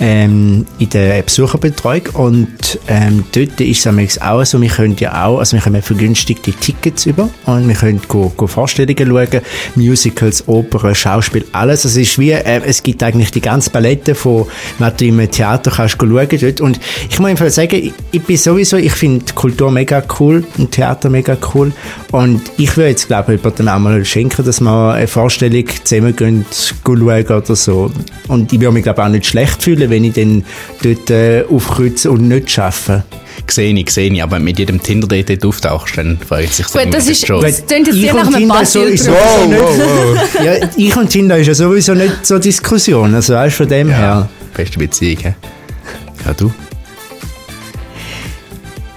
Ähm, 0.00 0.66
in 0.78 0.88
der 0.90 1.22
Besucherbetreuung. 1.22 2.06
Und 2.14 2.78
ähm, 2.88 3.24
dort 3.32 3.60
ist 3.60 3.86
es 3.86 4.20
auch 4.20 4.44
so, 4.44 4.60
wir 4.60 4.70
können 4.70 4.96
ja 4.98 5.26
auch, 5.26 5.38
also 5.38 5.56
wir 5.56 5.62
können 5.62 5.82
vergünstigte 5.82 6.52
Tickets 6.52 7.06
über. 7.06 7.28
Und 7.44 7.68
wir 7.68 7.74
können 7.74 8.00
go, 8.08 8.32
go 8.34 8.46
Vorstellungen 8.46 8.96
schauen, 9.06 9.42
Musicals, 9.74 10.48
Opern, 10.48 10.94
Schauspiel, 10.94 11.44
alles. 11.52 11.84
Es 11.84 11.96
ist 11.96 12.18
wie, 12.18 12.30
äh, 12.30 12.62
es 12.64 12.82
gibt 12.82 13.02
eigentlich 13.02 13.30
die 13.30 13.40
ganze 13.40 13.70
Palette 13.70 14.14
von, 14.14 14.46
was 14.78 14.96
du 14.96 15.04
im 15.06 15.30
Theater 15.30 15.70
kannst 15.70 15.96
schauen 16.00 16.28
dort. 16.28 16.60
Und 16.60 16.80
ich 17.08 17.18
muss 17.18 17.30
einfach 17.30 17.50
sagen, 17.50 17.76
ich, 17.76 17.92
ich 18.10 18.22
bin 18.22 18.36
sowieso, 18.36 18.76
ich 18.76 18.92
finde 18.92 19.24
Kultur 19.34 19.70
mega 19.70 20.02
cool 20.18 20.44
und 20.58 20.70
Theater 20.72 21.10
mega 21.10 21.36
cool. 21.54 21.72
Und 22.10 22.40
ich 22.56 22.76
würde 22.76 22.90
jetzt 22.90 23.06
glaube 23.06 23.34
ich 23.34 23.40
jemandem 23.40 23.68
auch 23.68 23.78
mal 23.78 24.04
schenken, 24.04 24.44
dass 24.44 24.60
wir 24.60 24.94
eine 24.94 25.06
Vorstellung 25.06 25.64
zusammen 25.84 26.16
gehen, 26.16 26.46
schauen 26.50 27.26
oder 27.26 27.56
so. 27.56 27.90
Und 28.28 28.52
ich 28.52 28.60
würde 28.60 28.72
mich 28.72 28.82
glaube 28.82 29.04
auch 29.04 29.08
nicht 29.08 29.26
schlecht 29.26 29.62
fühlen, 29.62 29.89
wenn 29.90 30.04
ich 30.04 30.14
dann 30.14 30.44
dort 30.82 31.10
äh, 31.10 31.44
aufkreuze 31.50 32.10
und 32.10 32.28
nicht 32.28 32.50
schaffe. 32.50 33.04
Sehe 33.48 33.74
ich, 33.74 33.90
sehe 33.90 34.12
ich. 34.12 34.22
Aber 34.22 34.38
mit 34.38 34.58
jedem 34.58 34.80
Tinder-Date 34.82 35.30
dort 35.30 35.46
auftauchst, 35.46 35.98
dann 35.98 36.18
freut 36.18 36.52
sich 36.52 36.66
Gut, 36.66 36.86
das 36.92 37.08
ist, 37.08 37.26
schon. 37.26 37.40
das 37.42 37.66
klingt 37.66 37.88
jetzt 37.88 37.96
Ich 37.96 38.02
sehr 38.02 38.14
nach 38.14 38.26
einem 38.28 38.36
Tinder 38.36 38.64
so- 38.64 38.80
drauf. 38.80 38.88
sowieso 38.98 39.10
nicht, 39.48 40.44
ja, 40.44 40.68
ich 40.76 40.96
und 40.96 41.08
Tinder 41.10 41.38
ist 41.38 41.46
ja 41.48 41.54
sowieso 41.54 41.94
nicht 41.94 42.24
so 42.24 42.38
Diskussion, 42.38 43.14
also 43.14 43.34
weißt 43.34 43.54
du, 43.58 43.64
von 43.64 43.68
dem 43.68 43.88
her. 43.88 43.98
Ja, 44.00 44.28
beste 44.56 44.78
Beziehung, 44.78 45.18
hä? 45.22 45.34
Ja, 46.26 46.32
du? 46.34 46.52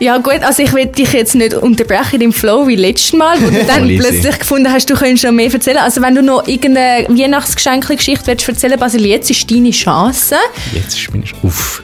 Ja 0.04 0.18
gut, 0.18 0.42
also 0.42 0.62
ich 0.62 0.74
will 0.74 0.88
dich 0.88 1.13
jetzt 1.13 1.34
nicht 1.34 1.54
unterbrechen 1.54 2.20
im 2.20 2.34
Flow 2.34 2.68
wie 2.68 2.76
letztes 2.76 3.13
Mal, 3.13 3.42
wo 3.42 3.50
du 3.50 3.63
dann 3.68 3.88
plötzlich 3.88 4.38
gefunden 4.38 4.70
hast, 4.70 4.89
du 4.89 4.96
könntest 4.96 5.24
noch 5.24 5.32
mehr 5.32 5.50
erzählen. 5.50 5.78
Also 5.78 6.02
wenn 6.02 6.13
du 6.13 6.22
noch 6.22 6.46
irgendeine 6.46 7.08
Weihnachtsgeschenkgeschichte 7.08 8.28
willst 8.28 8.50
erzählen, 8.50 8.78
Basil, 8.78 9.06
jetzt 9.06 9.32
ist 9.32 9.50
deine 9.50 9.72
Chance. 9.72 10.36
Jetzt 10.74 10.98
ist 10.98 11.10
meine 11.10 11.24
Uff. 11.42 11.82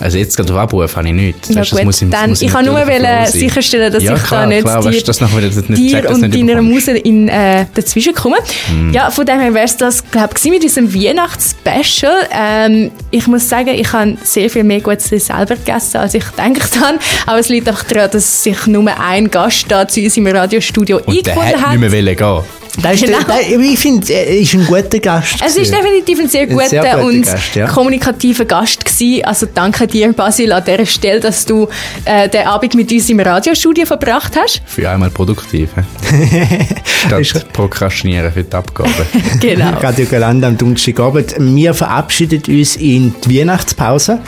Also 0.00 0.18
jetzt 0.18 0.36
gerade 0.36 0.52
Abruf 0.58 0.94
habe 0.96 1.08
ich 1.08 1.14
nichts. 1.14 1.48
Ja 1.48 1.56
Weißt 1.56 1.72
das 1.72 1.78
gut, 1.78 1.84
muss 1.86 2.02
im- 2.02 2.10
dann, 2.10 2.30
muss 2.30 2.40
im 2.42 2.46
ich 2.48 2.52
kann 2.54 2.64
nur 2.64 2.74
wollen 2.74 3.26
sicherstellen, 3.26 3.92
dass 3.92 4.02
ja, 4.02 4.14
ich 4.14 4.22
klar, 4.22 4.42
da 4.42 4.46
nicht 4.46 4.62
klar, 4.62 4.80
dir, 4.80 4.88
weißt 4.90 5.08
das 5.08 5.20
nachher 5.20 5.40
nicht, 5.40 5.68
nicht 5.70 5.92
dir 5.92 6.02
dass 6.02 6.12
und 6.14 6.20
nicht 6.20 6.48
deiner. 6.48 6.62
Muse 6.62 6.92
in, 6.92 7.28
äh, 7.28 7.66
dazwischen 7.74 8.14
kommen. 8.14 8.38
Mhm. 8.72 8.92
Ja, 8.92 9.10
von 9.10 9.26
dem 9.26 9.40
her 9.40 9.52
wäre 9.54 9.64
es 9.64 9.76
das, 9.76 10.08
glaube 10.10 10.34
ich, 10.42 10.50
mit 10.50 10.62
unserem 10.62 10.92
Weihnachtsspecial. 10.94 12.12
Ähm, 12.32 12.90
ich 13.10 13.26
muss 13.26 13.48
sagen, 13.48 13.68
ich 13.70 13.92
habe 13.92 14.16
sehr 14.22 14.48
viel 14.50 14.64
mehr 14.64 14.80
Gutes 14.80 15.08
selber 15.26 15.56
gegessen, 15.56 15.96
als 15.98 16.14
ich 16.14 16.24
gedacht 16.24 16.80
habe. 16.80 16.98
Aber 17.26 17.38
es 17.38 17.48
liegt 17.48 17.68
einfach 17.68 17.84
daran, 17.84 18.10
dass 18.10 18.42
sich 18.44 18.66
nur 18.66 18.88
ein 19.00 19.30
Gast 19.30 19.66
da 19.68 19.86
zu 19.86 20.00
uns 20.00 20.16
im 20.16 20.26
Radiostudio 20.26 20.98
Und 21.04 21.26
der 21.26 21.32
eingefunden 21.34 21.60
hat 21.62 21.70
hat. 21.72 21.78
nicht 21.80 21.90
mehr 22.04 22.14
gehen. 22.14 22.40
Das 22.82 22.94
ist, 22.94 23.06
Genau. 23.06 23.18
der, 23.24 23.36
der, 23.36 23.58
ich 23.60 23.78
finde, 23.78 24.12
er 24.12 24.26
ist 24.38 24.54
ein 24.54 24.64
guter 24.66 24.98
Gast. 25.00 25.34
Es 25.44 25.56
ist 25.56 25.72
gewesen. 25.72 25.74
definitiv 25.74 26.20
ein 26.20 26.28
sehr 26.28 26.42
Ein 26.42 26.48
guter 26.50 26.68
sehr 26.68 26.82
guter 26.82 27.04
und 27.04 27.22
Gast, 27.22 27.54
ja. 27.56 27.66
kommunikativer 27.66 28.44
Gast 28.44 28.84
gewesen. 28.84 29.24
Also 29.24 29.46
danke 29.52 29.86
dir, 29.86 30.12
Basil, 30.12 30.52
an 30.52 30.62
dieser 30.64 30.86
Stelle, 30.86 31.20
dass 31.20 31.44
du 31.44 31.68
äh, 32.04 32.28
den 32.28 32.46
Abend 32.46 32.74
mit 32.74 32.92
uns 32.92 33.08
im 33.10 33.20
Radiostudio 33.20 33.84
verbracht 33.86 34.36
hast. 34.36 34.62
Für 34.66 34.88
einmal 34.90 35.10
produktiv. 35.10 35.70
Statt 37.22 37.52
prokrastinieren 37.52 38.32
für 38.32 38.44
die 38.44 38.54
Abgabe. 38.56 38.90
Genau. 39.40 39.78
Radio 39.80 40.06
Galanda 40.06 40.48
am 40.48 40.56
Donnerstagabend. 40.58 41.34
Wir 41.38 41.74
verabschieden 41.74 42.42
uns 42.48 42.76
in 42.76 43.14
die 43.24 43.38
Weihnachtspause. 43.40 44.20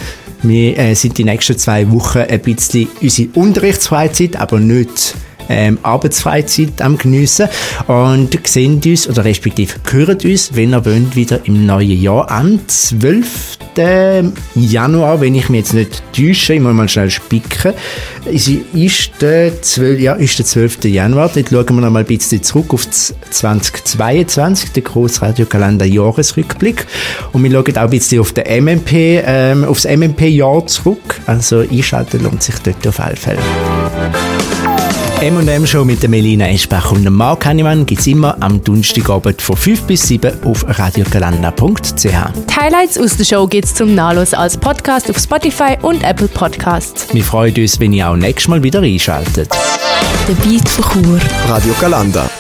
Wir 0.43 0.79
äh, 0.79 0.95
sind 0.95 1.19
die 1.19 1.25
nächsten 1.25 1.59
zwei 1.59 1.91
Wochen 1.91 2.21
ein 2.21 2.41
bisschen 2.41 2.89
unsere 3.03 3.29
Unterrichtsfreizeit, 3.35 4.37
aber 4.37 4.59
nicht 4.59 5.15
ähm, 5.51 5.79
Arbeitsfreizeit 5.83 6.81
am 6.81 6.97
geniessen 6.97 7.49
und 7.87 8.39
sehen 8.47 8.81
uns, 8.85 9.09
oder 9.09 9.25
respektive 9.25 9.75
hören 9.91 10.19
uns, 10.25 10.55
wenn 10.55 10.73
ihr 10.73 10.85
wollt, 10.85 11.17
wieder 11.17 11.41
im 11.45 11.67
neuen 11.67 12.01
Jahr 12.01 12.31
am 12.31 12.61
12. 12.67 13.59
Januar, 14.55 15.21
wenn 15.21 15.35
ich 15.35 15.49
mich 15.49 15.61
jetzt 15.61 15.75
nicht 15.75 16.03
täusche, 16.15 16.55
ich 16.55 16.61
muss 16.61 16.75
mal 16.75 16.89
schnell 16.89 17.09
spicken, 17.09 17.73
ist, 18.27 18.49
ist, 18.49 19.11
der 19.21 19.63
12, 19.63 20.01
ja, 20.01 20.13
ist 20.15 20.39
der 20.39 20.45
12. 20.45 20.85
Januar, 20.85 21.31
dort 21.35 21.49
schauen 21.49 21.77
wir 21.77 21.83
noch 21.83 21.91
mal 21.91 22.01
ein 22.01 22.07
bisschen 22.07 22.43
zurück 22.43 22.75
auf 22.75 22.85
das 22.85 23.15
2022, 23.31 24.73
den 24.73 24.85
Grossradiokalender 24.85 25.87
Jahresrückblick 25.87 26.87
und 27.33 27.43
wir 27.43 27.51
schauen 27.51 27.79
auch 27.79 27.83
ein 27.83 27.91
bisschen 27.91 28.21
auf 28.21 28.33
den 28.33 28.65
MMP, 28.65 29.23
ähm, 29.25 29.65
aufs 29.65 29.85
MMP-Jahr 29.85 30.67
zurück, 30.67 31.21
also 31.27 31.61
einschalten 31.61 32.23
lohnt 32.23 32.43
sich 32.43 32.57
dort 32.59 32.87
auf 32.87 33.01
alle 33.01 33.17
Fälle. 33.17 33.41
M&M 35.21 35.67
Show 35.67 35.85
mit 35.85 36.01
der 36.01 36.09
Melina 36.09 36.49
Eschbach 36.49 36.93
und 36.93 37.05
dem 37.05 37.15
Marc 37.15 37.45
Hannemann 37.45 37.85
gibt 37.85 38.01
es 38.01 38.07
immer 38.07 38.39
am 38.41 38.65
Donnerstagabend 38.65 39.43
von 39.43 39.55
5 39.55 39.83
bis 39.83 40.09
7 40.09 40.45
auf 40.45 40.65
radiogalanda.ch. 40.67 42.03
Die 42.03 42.57
Highlights 42.57 42.97
aus 42.97 43.19
der 43.19 43.25
Show 43.25 43.47
gibt 43.47 43.67
es 43.67 43.75
zum 43.75 43.95
Nachlesen 43.95 44.39
als 44.39 44.57
Podcast 44.57 45.11
auf 45.11 45.19
Spotify 45.19 45.77
und 45.83 46.03
Apple 46.05 46.29
Podcasts. 46.29 47.13
Wir 47.13 47.23
freuen 47.23 47.55
uns, 47.55 47.79
wenn 47.79 47.93
ihr 47.93 48.09
auch 48.09 48.17
nächstes 48.17 48.49
Mal 48.49 48.63
wieder 48.63 48.81
einschaltet. 48.81 49.51
Der 50.27 50.35
Beat 50.43 50.67
von 50.67 51.05
Chur. 51.05 51.21
Radio 51.49 51.75
Galanda. 51.79 52.31